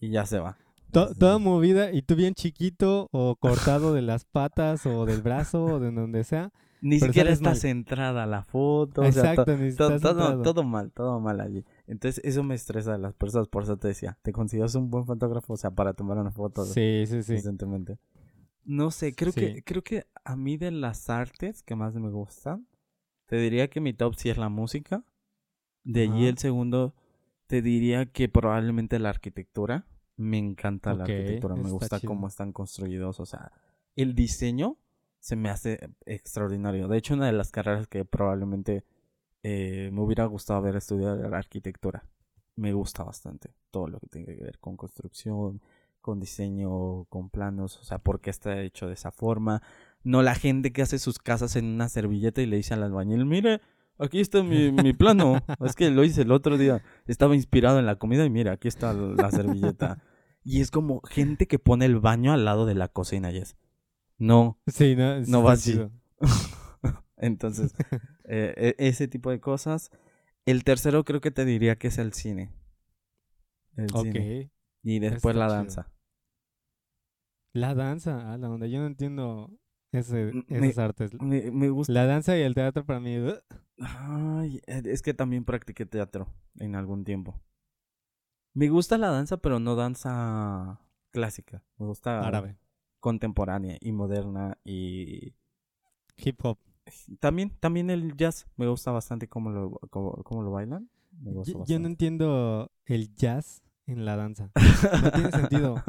[0.00, 0.56] y ya se va.
[0.92, 5.64] To- toda movida y tú bien chiquito o cortado de las patas o del brazo
[5.64, 6.50] o de donde sea.
[6.80, 7.56] Ni siquiera está mal.
[7.56, 9.00] centrada la foto.
[9.02, 10.00] o sea, to- Exacto, ni to- estás
[10.42, 11.64] todo, mal, todo mal allí.
[11.86, 13.48] Entonces, eso me estresa de las personas.
[13.48, 15.54] Por eso te decía, ¿te consideras un buen fotógrafo?
[15.54, 17.32] O sea, para tomar una foto Sí, sí, sí.
[17.34, 17.98] decentemente.
[18.64, 22.66] No sé, creo que creo que a mí de las artes que más me gustan,
[23.26, 25.04] te diría que mi top sí es la música.
[25.84, 26.94] De allí el segundo,
[27.46, 29.86] te diría que probablemente la arquitectura.
[30.16, 32.08] Me encanta la arquitectura, me gusta chido.
[32.08, 33.20] cómo están construidos.
[33.20, 33.52] O sea,
[33.96, 34.76] el diseño
[35.20, 36.88] se me hace extraordinario.
[36.88, 38.84] De hecho, una de las carreras que probablemente
[39.42, 42.04] eh, me hubiera gustado haber estudiado era la arquitectura.
[42.56, 45.60] Me gusta bastante todo lo que tiene que ver con construcción,
[46.00, 49.62] con diseño, con planos, o sea, por qué está hecho de esa forma.
[50.02, 53.26] No la gente que hace sus casas en una servilleta y le dice al albañil,
[53.26, 53.60] mire,
[53.98, 55.40] aquí está mi, mi plano.
[55.64, 56.82] es que lo hice el otro día.
[57.06, 60.02] Estaba inspirado en la comida y mira, aquí está la servilleta.
[60.44, 63.56] y es como gente que pone el baño al lado de la cocina y es.
[64.18, 65.78] No, Sí, no, No va así.
[67.16, 67.74] entonces,
[68.24, 69.90] eh, e- ese tipo de cosas.
[70.46, 72.50] El tercero creo que te diría que es el cine.
[73.76, 74.02] El Ok.
[74.02, 74.50] cine.
[74.82, 75.56] Y después está la chido.
[75.56, 75.92] danza.
[77.52, 78.66] La danza, ah, la onda.
[78.66, 79.50] Yo no entiendo
[79.92, 81.12] ese, esas artes.
[81.20, 81.92] Me, me gusta.
[81.92, 83.18] La danza y el teatro para mí.
[83.18, 83.34] uh,
[83.80, 87.40] Ay, eh, es que también practiqué teatro en algún tiempo.
[88.54, 91.62] Me gusta la danza, pero no danza clásica.
[91.78, 92.56] Me gusta árabe.
[93.00, 95.34] Contemporánea y moderna y
[96.16, 96.58] Hip hop.
[97.20, 100.90] también también el jazz me gusta bastante cómo lo cómo, cómo lo bailan.
[101.20, 104.50] Me gusta Yo, yo no entiendo el jazz en la danza.
[105.02, 105.82] No tiene sentido.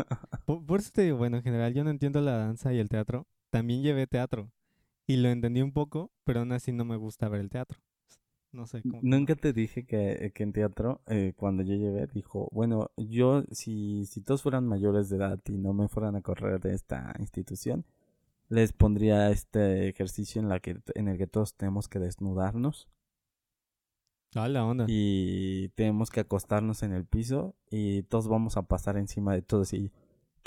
[0.46, 2.90] Por, por eso te digo, bueno, en general yo no entiendo la danza y el
[2.90, 3.28] teatro.
[3.50, 4.52] También llevé teatro.
[5.06, 7.80] Y lo entendí un poco, pero aún así no me gusta ver el teatro.
[8.52, 9.00] No sé cómo.
[9.04, 14.06] Nunca te dije que, que en teatro, eh, cuando yo llevé, dijo, bueno, yo, si,
[14.06, 17.86] si todos fueran mayores de edad y no me fueran a correr de esta institución,
[18.48, 22.88] les pondría este ejercicio en, la que, en el que todos tenemos que desnudarnos
[24.36, 24.86] Ah, la onda.
[24.88, 29.74] y tenemos que acostarnos en el piso y todos vamos a pasar encima de todos
[29.74, 29.92] y...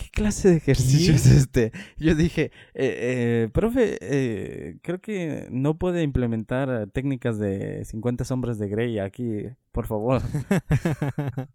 [0.02, 1.72] ¿Qué clase de ejercicio es este?
[1.98, 8.24] Yo dije, eh, eh, profe, eh, creo que no puede implementar eh, técnicas de 50
[8.24, 10.22] sombras de Grey aquí, por favor.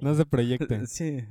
[0.00, 0.86] No se proyecten.
[0.86, 1.24] Sí.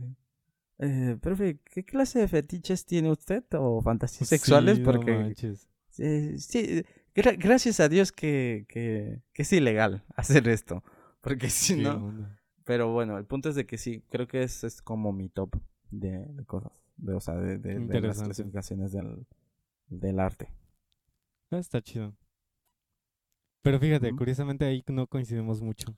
[0.79, 4.75] Eh, profe, ¿qué clase de fetiches tiene usted o fantasías sexuales?
[4.77, 5.67] Sí, no Porque manches.
[5.89, 6.83] sí,
[7.15, 10.83] gra- gracias a Dios que, que, que es ilegal hacer esto.
[11.21, 11.93] Porque si no...
[11.95, 12.39] onda.
[12.63, 15.55] Pero bueno, el punto es de que sí, creo que ese es como mi top
[15.91, 16.71] de, de cosas.
[16.97, 19.25] De, o sea, de, de- de las clasificaciones del,
[19.87, 20.49] del arte.
[21.51, 22.15] Ah, Está chido.
[23.61, 25.95] Pero fíjate, curiosamente ahí no coincidimos mucho.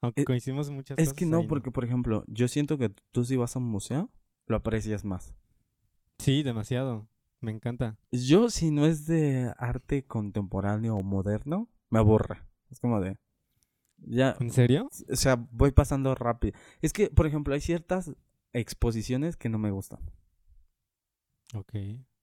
[0.00, 1.18] Aunque Eh, coincidimos muchas Es cosas.
[1.18, 4.10] que no, porque por ejemplo, yo siento que tú si vas a un museo,
[4.46, 5.34] lo aprecias más.
[6.18, 7.08] Sí, demasiado.
[7.40, 7.96] Me encanta.
[8.10, 12.38] Yo, si no es de arte contemporáneo o moderno, me aburre.
[12.70, 13.16] Es como de.
[13.98, 14.36] Ya.
[14.40, 14.88] ¿En serio?
[15.10, 16.58] O sea, voy pasando rápido.
[16.80, 18.12] Es que, por ejemplo, hay ciertas
[18.52, 20.00] exposiciones que no me gustan.
[21.54, 21.74] Ok.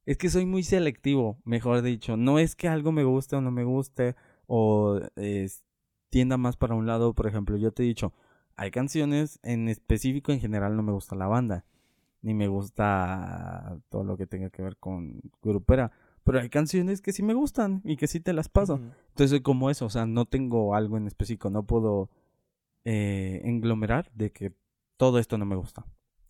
[0.05, 2.17] Es que soy muy selectivo, mejor dicho.
[2.17, 4.15] No es que algo me guste o no me guste,
[4.47, 5.47] o eh,
[6.09, 7.13] tienda más para un lado.
[7.13, 8.13] Por ejemplo, yo te he dicho,
[8.55, 11.65] hay canciones en específico, en general no me gusta la banda,
[12.21, 15.91] ni me gusta todo lo que tenga que ver con grupera.
[16.23, 18.75] Pero hay canciones que sí me gustan y que sí te las paso.
[19.09, 22.09] Entonces soy como eso, o sea, no tengo algo en específico, no puedo
[22.83, 24.53] eh, englomerar de que
[24.97, 25.85] todo esto no me gusta.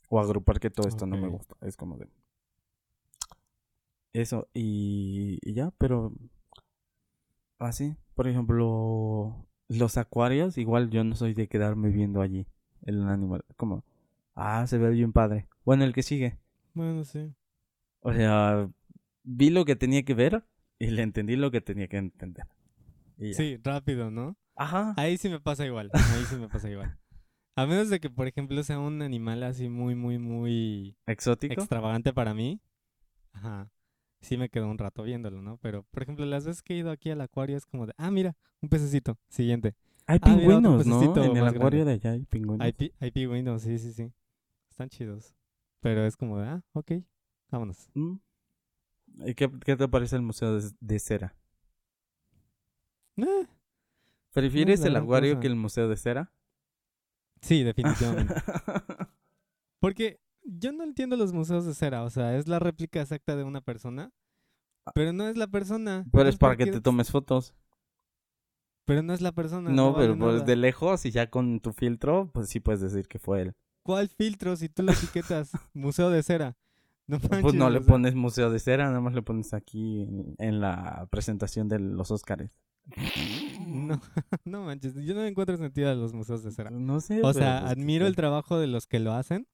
[0.09, 1.55] O agrupar que todo esto no me gusta.
[1.61, 2.07] Es como de...
[4.11, 6.13] Eso, y, y ya, pero...
[7.59, 12.47] Así, por ejemplo, los acuarios, igual yo no soy de quedarme viendo allí
[12.83, 13.43] el animal.
[13.57, 13.83] Como,
[14.33, 15.47] ah, se ve bien padre.
[15.63, 16.39] Bueno, el que sigue.
[16.73, 17.33] Bueno, sí.
[18.01, 18.69] O sea,
[19.23, 20.45] vi lo que tenía que ver
[20.79, 22.47] y le entendí lo que tenía que entender.
[23.33, 24.37] Sí, rápido, ¿no?
[24.55, 24.93] Ajá.
[24.97, 25.89] Ahí sí me pasa igual.
[25.93, 26.97] Ahí sí me pasa igual.
[27.59, 31.53] A menos de que, por ejemplo, sea un animal así muy, muy, muy Exótico.
[31.55, 32.61] extravagante para mí.
[33.33, 33.69] Ajá.
[34.21, 35.57] Sí me quedo un rato viéndolo, ¿no?
[35.57, 38.11] Pero, por ejemplo, las veces que he ido aquí al acuario es como de, ah,
[38.11, 39.17] mira, un pececito.
[39.27, 39.75] Siguiente.
[40.07, 41.01] Hay Ah, mira, pingüinos, ¿no?
[41.25, 41.85] En el acuario grande.
[41.85, 42.61] de allá hay pingüinos.
[42.65, 44.11] Hay, pi- hay pingüinos, sí, sí, sí.
[44.69, 45.33] Están chidos.
[45.81, 46.91] Pero es como de, ah, ok,
[47.51, 47.89] vámonos.
[47.93, 48.15] Mm.
[49.25, 51.35] ¿Y qué, qué te parece el museo de, de cera?
[53.17, 53.47] Eh,
[54.31, 55.41] ¿Prefieres el acuario cosa.
[55.41, 56.31] que el museo de cera?
[57.41, 58.33] Sí, definitivamente.
[59.79, 63.43] Porque yo no entiendo los museos de cera, o sea, es la réplica exacta de
[63.43, 64.11] una persona,
[64.93, 66.05] pero no es la persona.
[66.11, 67.53] Pero es para ¿por que te tomes fotos.
[68.85, 69.69] Pero no es la persona.
[69.69, 73.07] No, vale pero pues de lejos y ya con tu filtro, pues sí puedes decir
[73.07, 73.53] que fue él.
[73.83, 75.51] ¿Cuál filtro si tú lo etiquetas?
[75.73, 76.57] Museo de cera.
[77.05, 80.35] No Pues manches, no le pones museo de cera, nada más le pones aquí en,
[80.37, 82.51] en la presentación de los Óscares.
[83.69, 84.01] No,
[84.45, 86.69] no manches, yo no encuentro sentido a los museos de cera.
[86.71, 87.21] No sé.
[87.23, 89.47] O sea, pues, admiro el trabajo de los que lo hacen.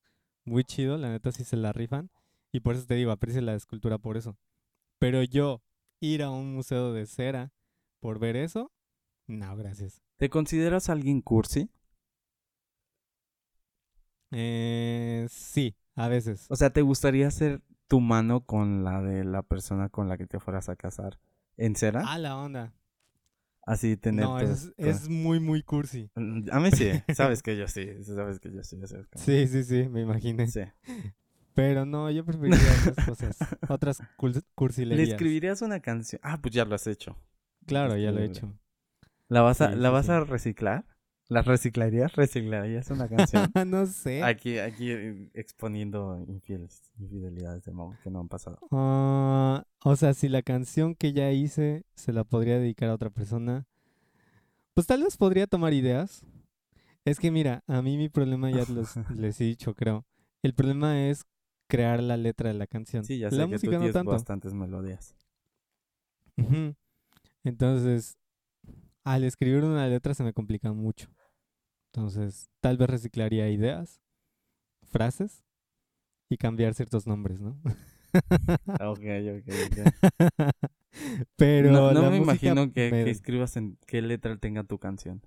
[0.44, 2.10] Muy chido, la neta sí se la rifan.
[2.52, 4.38] Y por eso te digo, aprecio la escultura por eso.
[5.00, 5.62] Pero yo,
[6.00, 7.52] ir a un museo de cera
[8.00, 8.72] por ver eso,
[9.28, 10.02] no, gracias.
[10.18, 11.70] ¿Te consideras alguien cursi?
[14.32, 16.46] Eh, sí, a veces.
[16.50, 20.28] O sea, ¿te gustaría hacer tu mano con la de la persona con la que
[20.28, 21.20] te fueras a casar
[21.58, 22.04] en cera?
[22.06, 22.74] Ah, la onda.
[23.66, 26.10] Así tener No, es, es muy, muy cursi.
[26.16, 28.78] Mm, A mí sí, sabes que yo sí, sabes que yo sí.
[28.80, 30.48] ya sabes que- Sí, sí, sí, me imaginé.
[30.48, 30.62] Sí.
[31.56, 32.60] Pero no, yo preferiría
[32.92, 33.38] otras cosas.
[33.70, 35.10] Otras cul- ¿Le cursilerías.
[35.10, 36.20] escribirías una canción?
[36.24, 37.16] Ah, pues ya lo has hecho.
[37.66, 38.50] Claro, ya lo he Escribirle.
[38.50, 38.60] hecho.
[39.30, 40.12] ¿La vas a, Sí, ¿la sí, vas sí.
[40.12, 40.86] a reciclar?
[41.28, 42.16] ¿La reciclarías?
[42.16, 43.52] ¿Reciclarías una canción?
[43.68, 44.22] no sé.
[44.24, 48.60] aquí, aquí eh, exponiendo infieles, infidelidades de Mau que no han pasado.
[48.72, 53.10] Ah, o sea, si la canción que ya hice se la podría dedicar a otra
[53.10, 53.66] persona,
[54.76, 56.24] pues tal vez podría tomar ideas.
[57.06, 60.06] Es que mira, a mí mi problema ya los, les he dicho, creo.
[60.44, 61.26] El problema es
[61.68, 63.04] crear la letra de la canción.
[63.04, 64.12] Sí, ya sé la que tú música no tanto.
[64.12, 65.16] bastantes melodías.
[67.44, 68.18] Entonces,
[69.04, 71.15] al escribir una letra se me complica mucho.
[71.96, 74.02] Entonces, tal vez reciclaría ideas,
[74.84, 75.44] frases
[76.30, 77.58] y cambiar ciertos nombres, ¿no?
[78.80, 79.00] Ok,
[79.38, 79.78] ok, ok.
[81.38, 84.80] Pero no no la me imagino que, me- que escribas en qué letra tenga tu
[84.80, 85.22] canción.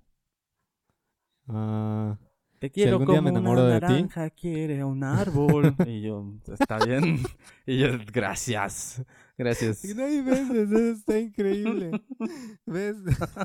[1.47, 2.17] Ah,
[2.59, 3.85] Te quiero algún día como una enamoro de ti.
[3.85, 5.75] naranja quiere un árbol.
[5.87, 7.19] y yo, está bien.
[7.65, 9.01] y yo, gracias.
[9.37, 9.85] Gracias.
[9.95, 11.91] no hay veces, eso está increíble.
[12.65, 12.97] ¿Ves?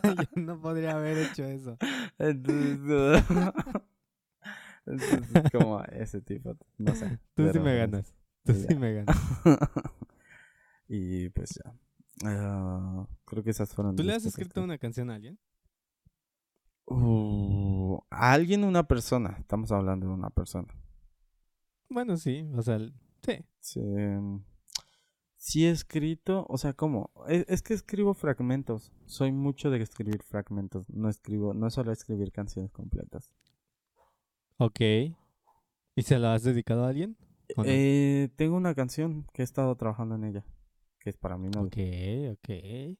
[0.03, 1.79] Yo no podría haber hecho eso.
[2.19, 3.25] Entonces,
[4.87, 7.21] entonces, como ese tipo, no sé.
[7.35, 8.13] Tú sí me ganas.
[8.43, 9.17] Tú y sí me ganas.
[10.89, 11.73] y pues ya.
[12.25, 13.95] Ah, creo que esas fueron.
[13.95, 15.39] ¿Tú le has escrito una canción a alguien?
[16.87, 17.84] Uh,
[18.15, 19.37] a alguien, una persona.
[19.39, 20.69] Estamos hablando de una persona.
[21.89, 22.79] Bueno, sí, o sea,
[23.23, 23.45] sí.
[23.61, 23.81] Sí,
[25.37, 27.11] sí he escrito, o sea, ¿cómo?
[27.29, 28.93] Es, es que escribo fragmentos.
[29.07, 30.89] Soy mucho de escribir fragmentos.
[30.91, 33.31] No escribo, no solo escribir canciones completas.
[34.59, 34.81] Ok.
[34.81, 37.17] ¿Y se la has dedicado a alguien?
[37.57, 37.69] ¿O no?
[37.69, 40.45] Eh, tengo una canción que he estado trabajando en ella,
[40.99, 41.67] que es para mi novia.
[41.67, 42.99] Ok, ok.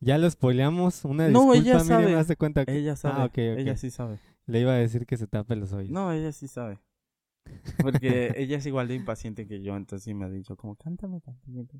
[0.00, 1.04] Ya lo spoileamos.
[1.04, 2.14] Una No, disculpa, ella sabe.
[2.16, 3.38] haz de cuenta que Ella sabe, ok, ok.
[3.60, 4.18] ella sí sabe.
[4.46, 5.92] Le iba a decir que se tape los oídos.
[5.92, 6.78] No, ella sí sabe.
[7.80, 11.20] Porque ella es igual de impaciente que yo, entonces sí me ha dicho como, cántame
[11.20, 11.78] tantito.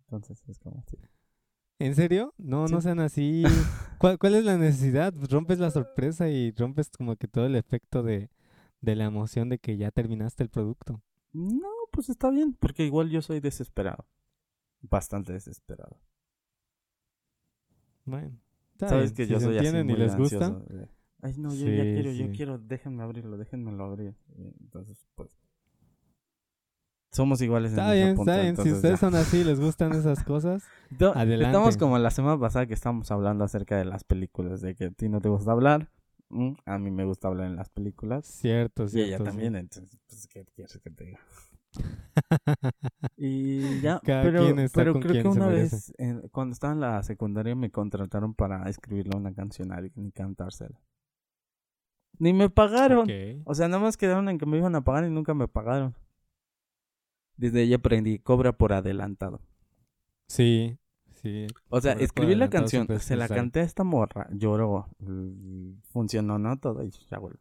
[0.00, 0.96] Entonces es como así.
[1.80, 2.34] ¿En serio?
[2.38, 3.44] No, no sean así.
[3.98, 5.14] ¿Cuál, cuál es la necesidad?
[5.30, 8.30] Rompes la sorpresa y rompes como que todo el efecto de,
[8.80, 11.02] de la emoción de que ya terminaste el producto.
[11.32, 14.06] No, pues está bien, porque igual yo soy desesperado.
[14.80, 16.00] Bastante desesperado.
[18.04, 18.38] Bueno,
[18.78, 20.46] Sabes que si yo soy así y muy les gusta.
[20.46, 20.88] ansioso de,
[21.20, 24.14] Ay, no, yo ya Sí, quiero, yo quiero, déjenme abrirlo, déjenmelo abrir.
[24.36, 25.36] Y Entonces, pues.
[27.10, 28.30] Somos iguales Está en ese bien, punto.
[28.30, 28.56] está bien.
[28.56, 29.06] Si ustedes ya.
[29.08, 30.62] son así, les gustan esas cosas.
[31.00, 31.46] No, adelante.
[31.46, 34.90] Estamos como la semana pasada que estábamos hablando acerca de las películas, de que a
[34.90, 35.90] ti no te gusta hablar.
[36.28, 38.26] mm, A mí me gusta hablar en las películas.
[38.26, 39.08] Cierto, Y cierto.
[39.08, 39.24] ella sí.
[39.24, 41.20] también, entonces, pues, ¿qué quieres que te diga?
[43.16, 47.02] Y ya, Cada pero, está pero creo que una vez, en- cuando estaba en la
[47.02, 50.78] secundaria, me contrataron para escribirle una canción a alguien y cantársela.
[52.18, 53.00] Ni me pagaron.
[53.00, 53.42] Ok.
[53.44, 55.94] O sea, nada más quedaron en que me iban a pagar y nunca me pagaron.
[57.36, 59.40] Desde ahí aprendí, cobra por adelantado.
[60.26, 60.76] Sí,
[61.14, 61.46] sí.
[61.68, 66.58] O sea, escribí la canción, se la canté a esta morra, lloró, mm, funcionó, ¿no?
[66.58, 67.34] Todo y ya, güey,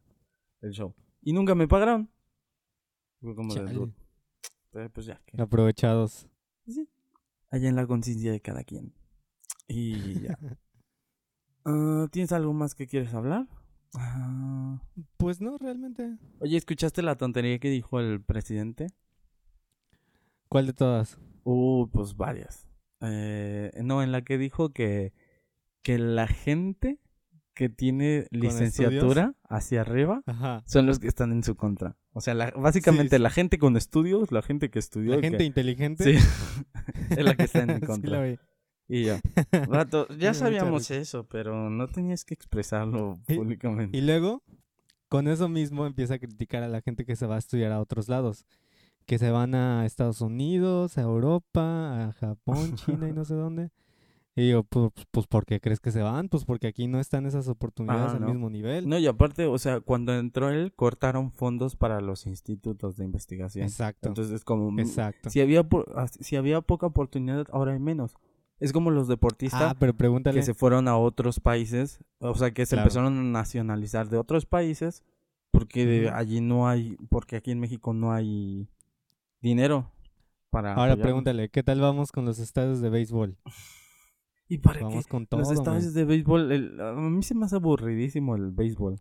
[0.61, 0.93] el show.
[1.21, 2.09] Y nunca me pagaron.
[3.21, 3.73] Fue como de.
[3.73, 3.93] "Dude".
[4.71, 5.41] Pero, pues ya, ¿qué?
[5.41, 6.28] Aprovechados.
[6.67, 6.88] Sí.
[7.49, 8.93] Allá en la conciencia de cada quien.
[9.67, 10.38] Y ya.
[11.69, 13.45] Ah, ¿Tienes algo más que quieres hablar?
[13.95, 14.81] Ah,
[15.17, 16.17] Pues no, realmente.
[16.39, 18.88] Oye, ¿escuchaste la tontería que dijo el presidente?
[20.49, 21.17] ¿Cuál de todas?
[21.43, 22.67] Uh, pues varias.
[23.01, 25.13] Eh, no, en la que dijo que,
[25.81, 26.99] que la gente
[27.53, 30.63] que tiene licenciatura hacia arriba Ajá.
[30.67, 31.97] son los que están en su contra.
[32.13, 35.15] O sea, la- básicamente Sí, la gente con estudios, la gente que estudió.
[35.15, 36.03] La que- gente inteligente.
[36.03, 36.11] Sí,
[37.09, 38.21] es la que está en mi Sí contra.
[38.23, 38.38] vi.
[38.89, 39.15] Y yo,
[39.69, 43.97] vato, Me ya sabíamos eso, pero no tenías que expresarlo Y- públicamente.
[43.97, 44.43] Y luego,
[45.09, 47.79] con eso mismo, empieza a criticar a la gente que se va a estudiar a
[47.81, 48.45] otros lados.
[49.05, 53.69] Que se van a Estados Unidos, a Europa, a Japón, China y no sé dónde.
[54.39, 56.29] Y digo, pues, pues ¿por qué crees que se van?
[56.29, 58.27] Pues porque aquí no están esas oportunidades al no.
[58.27, 58.88] mismo nivel.
[58.88, 63.65] No, y aparte, o sea, cuando entró él, cortaron fondos para los institutos de investigación.
[63.65, 64.09] Exacto.
[64.09, 65.31] Entonces, como mm, exacto.
[65.31, 68.13] si había po- ah, si había poca oportunidad, ahora hay menos.
[68.60, 70.39] Es como los deportistas Ah, pero pregúntale.
[70.39, 72.86] que se fueron a otros países, o sea, que se Claro.
[72.88, 75.03] empezaron a nacionalizar de otros países
[75.51, 78.68] porque allí no hay, porque aquí en México no hay
[79.41, 79.91] dinero
[80.49, 83.38] para Ahora pregúntale, ¿qué tal vamos con los estadios de béisbol?
[84.49, 85.12] ¿Y para Vamos qué?
[85.12, 85.41] con todo.
[85.41, 85.58] Los man.
[85.58, 88.99] estadios de béisbol, el- a mí se me hace aburridísimo el béisbol.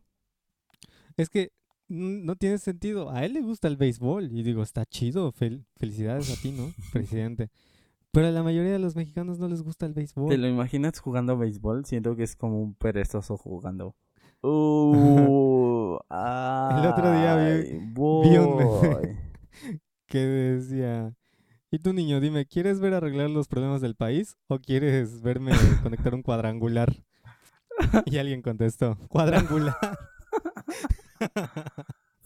[1.17, 1.53] Es que
[1.89, 3.11] no tiene sentido.
[3.11, 5.33] A él le gusta el béisbol y digo, está chido.
[5.33, 6.73] fel- felicidades a ti, ¿no?
[6.93, 7.49] Presidente.
[8.17, 10.29] Pero a la mayoría de los mexicanos no les gusta el béisbol.
[10.31, 11.85] ¿Te lo imaginas jugando béisbol?
[11.85, 13.95] Siento que es como un perezoso jugando.
[14.43, 15.99] Uh,
[16.79, 18.59] El otro día vi- vi un.
[20.07, 21.14] Que decía,
[21.71, 25.51] ¿y tú niño, dime, ¿quieres ver arreglar los problemas del país o quieres verme
[25.83, 26.95] conectar un cuadrangular?
[28.05, 29.77] Y alguien contestó, cuadrangular.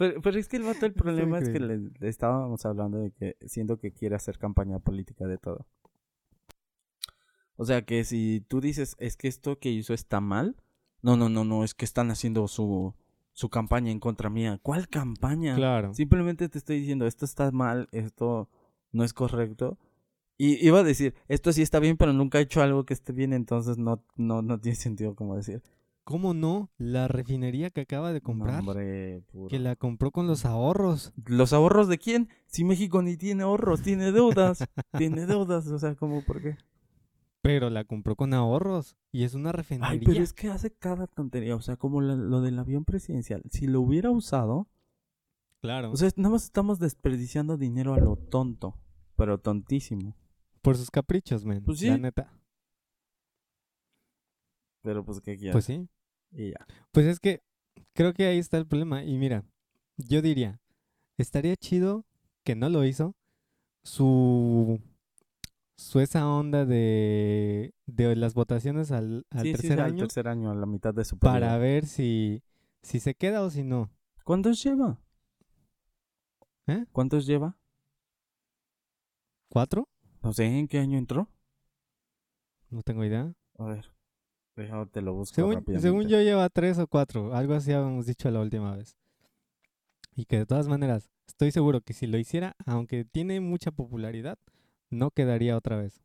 [0.01, 3.36] Pero, pero es que el vato, el problema es que le estábamos hablando de que
[3.46, 5.66] siento que quiere hacer campaña política de todo.
[7.57, 10.57] O sea que si tú dices, es que esto que hizo está mal,
[11.03, 12.94] no, no, no, no, es que están haciendo su,
[13.34, 14.59] su campaña en contra mía.
[14.62, 15.55] ¿Cuál campaña?
[15.55, 15.92] Claro.
[15.92, 18.48] Simplemente te estoy diciendo, esto está mal, esto
[18.92, 19.76] no es correcto.
[20.38, 23.12] Y iba a decir, esto sí está bien, pero nunca he hecho algo que esté
[23.12, 25.62] bien, entonces no, no, no tiene sentido como decir.
[26.11, 26.70] ¿Cómo no?
[26.76, 29.46] La refinería que acaba de comprar, hombre, puro.
[29.48, 31.12] que la compró con los ahorros.
[31.26, 32.28] ¿Los ahorros de quién?
[32.46, 34.64] Si México ni tiene ahorros, tiene deudas.
[34.98, 36.56] tiene deudas, o sea, ¿cómo por qué?
[37.42, 39.88] Pero la compró con ahorros y es una refinería.
[39.92, 43.42] Ay, pero es que hace cada tontería, o sea, como la- lo del avión presidencial.
[43.50, 44.66] Si lo hubiera usado,
[45.62, 48.74] Claro, o sea, nada más estamos desperdiciando dinero a lo tonto,
[49.14, 50.16] pero tontísimo.
[50.61, 51.62] por sus caprichos, men.
[51.62, 52.00] Pues La sí.
[52.02, 52.32] neta.
[54.82, 55.52] Pero pues, ¿qué quieres?
[55.52, 55.88] Pues sí.
[56.33, 56.66] Y ya.
[56.93, 57.43] Pues es que
[57.95, 59.05] creo que ahí está el problema.
[59.05, 59.45] Y mira,
[59.97, 60.61] yo diría,
[61.18, 62.05] estaría chido
[62.45, 63.14] que no lo hizo.
[63.83, 64.81] Su,
[65.76, 70.28] su esa onda de, de las votaciones al, al sí, tercer sí, al año tercer
[70.28, 71.61] año, a la mitad de su para periodo.
[71.61, 72.43] ver si,
[72.83, 73.91] si se queda o si no.
[74.24, 74.98] ¿Cuántos lleva?
[76.66, 76.85] ¿Eh?
[76.93, 77.57] ¿Cuántos lleva?
[79.48, 79.89] ¿Cuatro?
[80.23, 81.28] No sé, ¿en qué año entró?
[82.70, 83.35] No tengo idea.
[83.59, 83.90] A ver,
[84.62, 87.35] déjame te lo busco Según, según yo lleva tres o cuatro.
[87.35, 88.97] Algo así habíamos dicho la última vez.
[90.15, 94.39] Y que de todas maneras, estoy seguro que si lo hiciera, aunque tiene mucha popularidad,
[94.91, 96.03] no quedaría otra vez.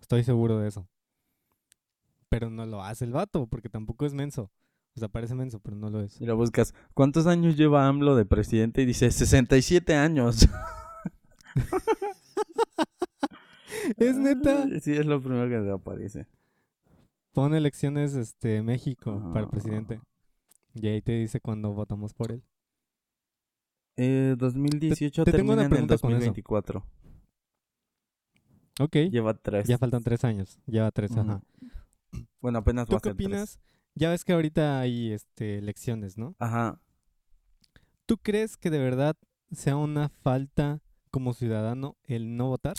[0.00, 0.88] Estoy seguro de eso.
[2.28, 4.50] Pero no lo hace el vato, porque tampoco es menso.
[4.94, 6.20] O sea, parece menso, pero no lo es.
[6.20, 6.74] Y lo buscas.
[6.94, 8.82] ¿Cuántos años lleva AMLO de presidente?
[8.82, 10.48] Y dice 67 años.
[13.96, 14.66] ¿Es neta?
[14.80, 16.26] Sí, es lo primero que te aparece.
[17.38, 19.50] Pon elecciones este, México para el Ah.
[19.50, 20.00] presidente.
[20.74, 22.42] Y ahí te dice cuando votamos por él.
[23.96, 26.08] Eh, 2018 te tengo termina una en el pregunta eso.
[26.08, 26.84] 2024.
[28.80, 28.96] Ok.
[29.12, 29.68] Lleva tres.
[29.68, 30.58] Ya faltan tres años.
[30.66, 31.40] Lleva tres, ajá.
[32.40, 33.26] Bueno, apenas va ¿Tú a qué ser tres.
[33.26, 33.60] opinas?
[33.94, 36.34] Ya ves que ahorita hay este, elecciones, ¿no?
[36.40, 36.80] Ajá.
[38.06, 39.16] ¿Tú crees que de verdad
[39.52, 40.80] sea una falta
[41.12, 42.74] como ciudadano el no votar?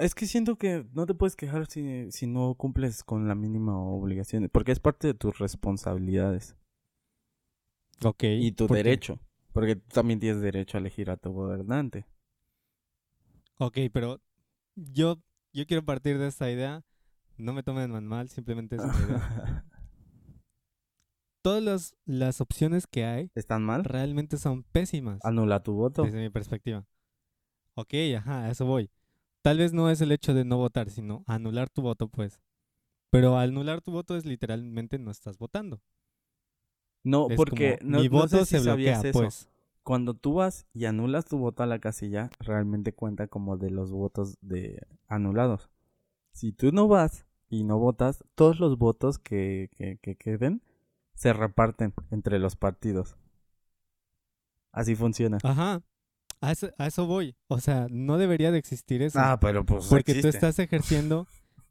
[0.00, 3.78] Es que siento que no te puedes quejar si, si no cumples con la mínima
[3.78, 6.56] obligación, porque es parte de tus responsabilidades
[8.04, 8.24] Ok.
[8.24, 8.82] y tu ¿por qué?
[8.82, 9.20] derecho,
[9.52, 12.06] porque tú también tienes derecho a elegir a tu gobernante.
[13.58, 14.20] Ok, pero
[14.74, 15.20] yo,
[15.52, 16.82] yo quiero partir de esta idea.
[17.36, 19.64] No me tomen mal, simplemente es una idea.
[21.42, 23.84] todas las, las opciones que hay ¿Están mal?
[23.84, 26.04] realmente son pésimas Anula tu voto.
[26.04, 26.86] desde mi perspectiva.
[27.74, 28.90] Ok, ajá, a eso voy.
[29.42, 32.40] Tal vez no es el hecho de no votar, sino anular tu voto, pues.
[33.10, 35.80] Pero anular tu voto es literalmente no estás votando.
[37.02, 39.18] No, Es porque como, no, mi no voto sé si se bloquea, eso.
[39.20, 39.48] pues.
[39.82, 43.90] Cuando tú vas y anulas tu voto a la casilla, realmente cuenta como de los
[43.90, 45.70] votos de anulados.
[46.32, 50.62] Si tú no vas y no votas, todos los votos que, que, que queden
[51.14, 53.16] se reparten entre los partidos.
[54.72, 55.38] Así funciona.
[55.42, 55.82] Ajá.
[56.40, 57.36] A eso, a eso voy.
[57.48, 59.18] O sea, no debería de existir eso.
[59.20, 61.26] Ah, pero pues porque tú estás ejerciendo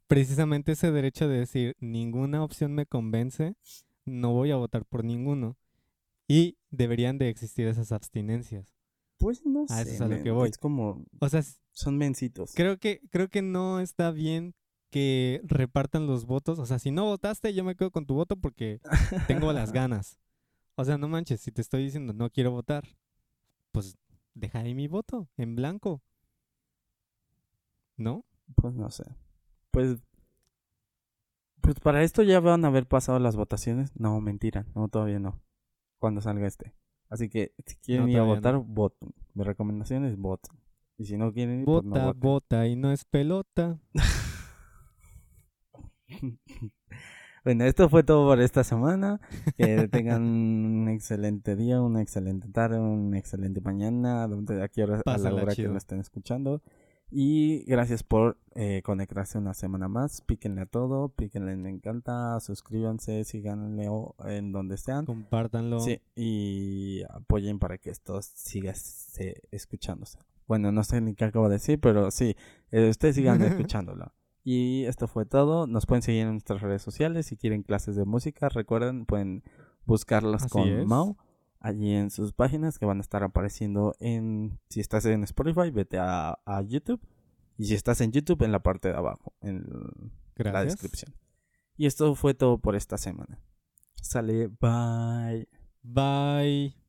[0.06, 3.54] precisamente ese derecho de decir, ninguna opción me convence,
[4.04, 5.56] no voy a votar por ninguno.
[6.28, 8.74] Y deberían de existir esas abstinencias.
[9.18, 10.48] Pues no A eso sé, es a lo que voy.
[10.50, 11.42] Es como, O sea,
[11.72, 12.52] son mencitos.
[12.54, 14.54] creo que, creo que no está bien
[14.90, 16.58] que repartan los votos.
[16.58, 18.80] O sea, si no votaste, yo me quedo con tu voto porque
[19.26, 20.18] tengo las ganas.
[20.76, 22.84] O sea, no manches, si te estoy diciendo no quiero votar,
[23.72, 23.96] pues
[24.40, 26.02] deja ahí mi voto en blanco.
[27.96, 28.24] ¿No?
[28.56, 29.04] Pues no sé.
[29.70, 29.98] Pues.
[31.60, 33.92] Pues para esto ya van a haber pasado las votaciones.
[33.94, 34.66] No, mentira.
[34.74, 35.38] No, todavía no.
[35.98, 36.74] Cuando salga este.
[37.10, 39.12] Así que si quieren No, ir a votar, voten.
[39.34, 40.58] Mi recomendación es voten.
[40.96, 42.20] Y si no quieren ir, pues no Vota, voten.
[42.20, 43.78] vota y no es pelota.
[47.44, 49.20] Bueno, esto fue todo por esta semana.
[49.56, 54.96] Que tengan un excelente día, una excelente tarde, una excelente mañana, donde a, qué hora,
[54.96, 56.62] a la hora que lo estén escuchando.
[57.12, 60.20] Y gracias por eh, conectarse una semana más.
[60.20, 63.88] Píquenle a todo, píquenle en me encanta, suscríbanse, síganle
[64.26, 65.06] en donde sean.
[65.06, 65.80] Compártanlo.
[65.80, 70.18] Sí, y apoyen para que esto siga se- escuchándose.
[70.46, 72.36] Bueno, no sé ni qué acabo de decir, pero sí,
[72.70, 74.12] eh, ustedes sigan escuchándolo.
[74.42, 75.66] Y esto fue todo.
[75.66, 77.26] Nos pueden seguir en nuestras redes sociales.
[77.26, 79.42] Si quieren clases de música, recuerden, pueden
[79.84, 80.86] buscarlas Así con es.
[80.86, 81.16] Mau
[81.60, 84.58] allí en sus páginas que van a estar apareciendo en.
[84.68, 87.00] Si estás en Spotify, vete a, a YouTube.
[87.58, 89.66] Y si estás en YouTube, en la parte de abajo, en
[90.36, 91.14] la descripción.
[91.76, 93.38] Y esto fue todo por esta semana.
[94.00, 95.46] Sale, bye.
[95.82, 96.79] Bye.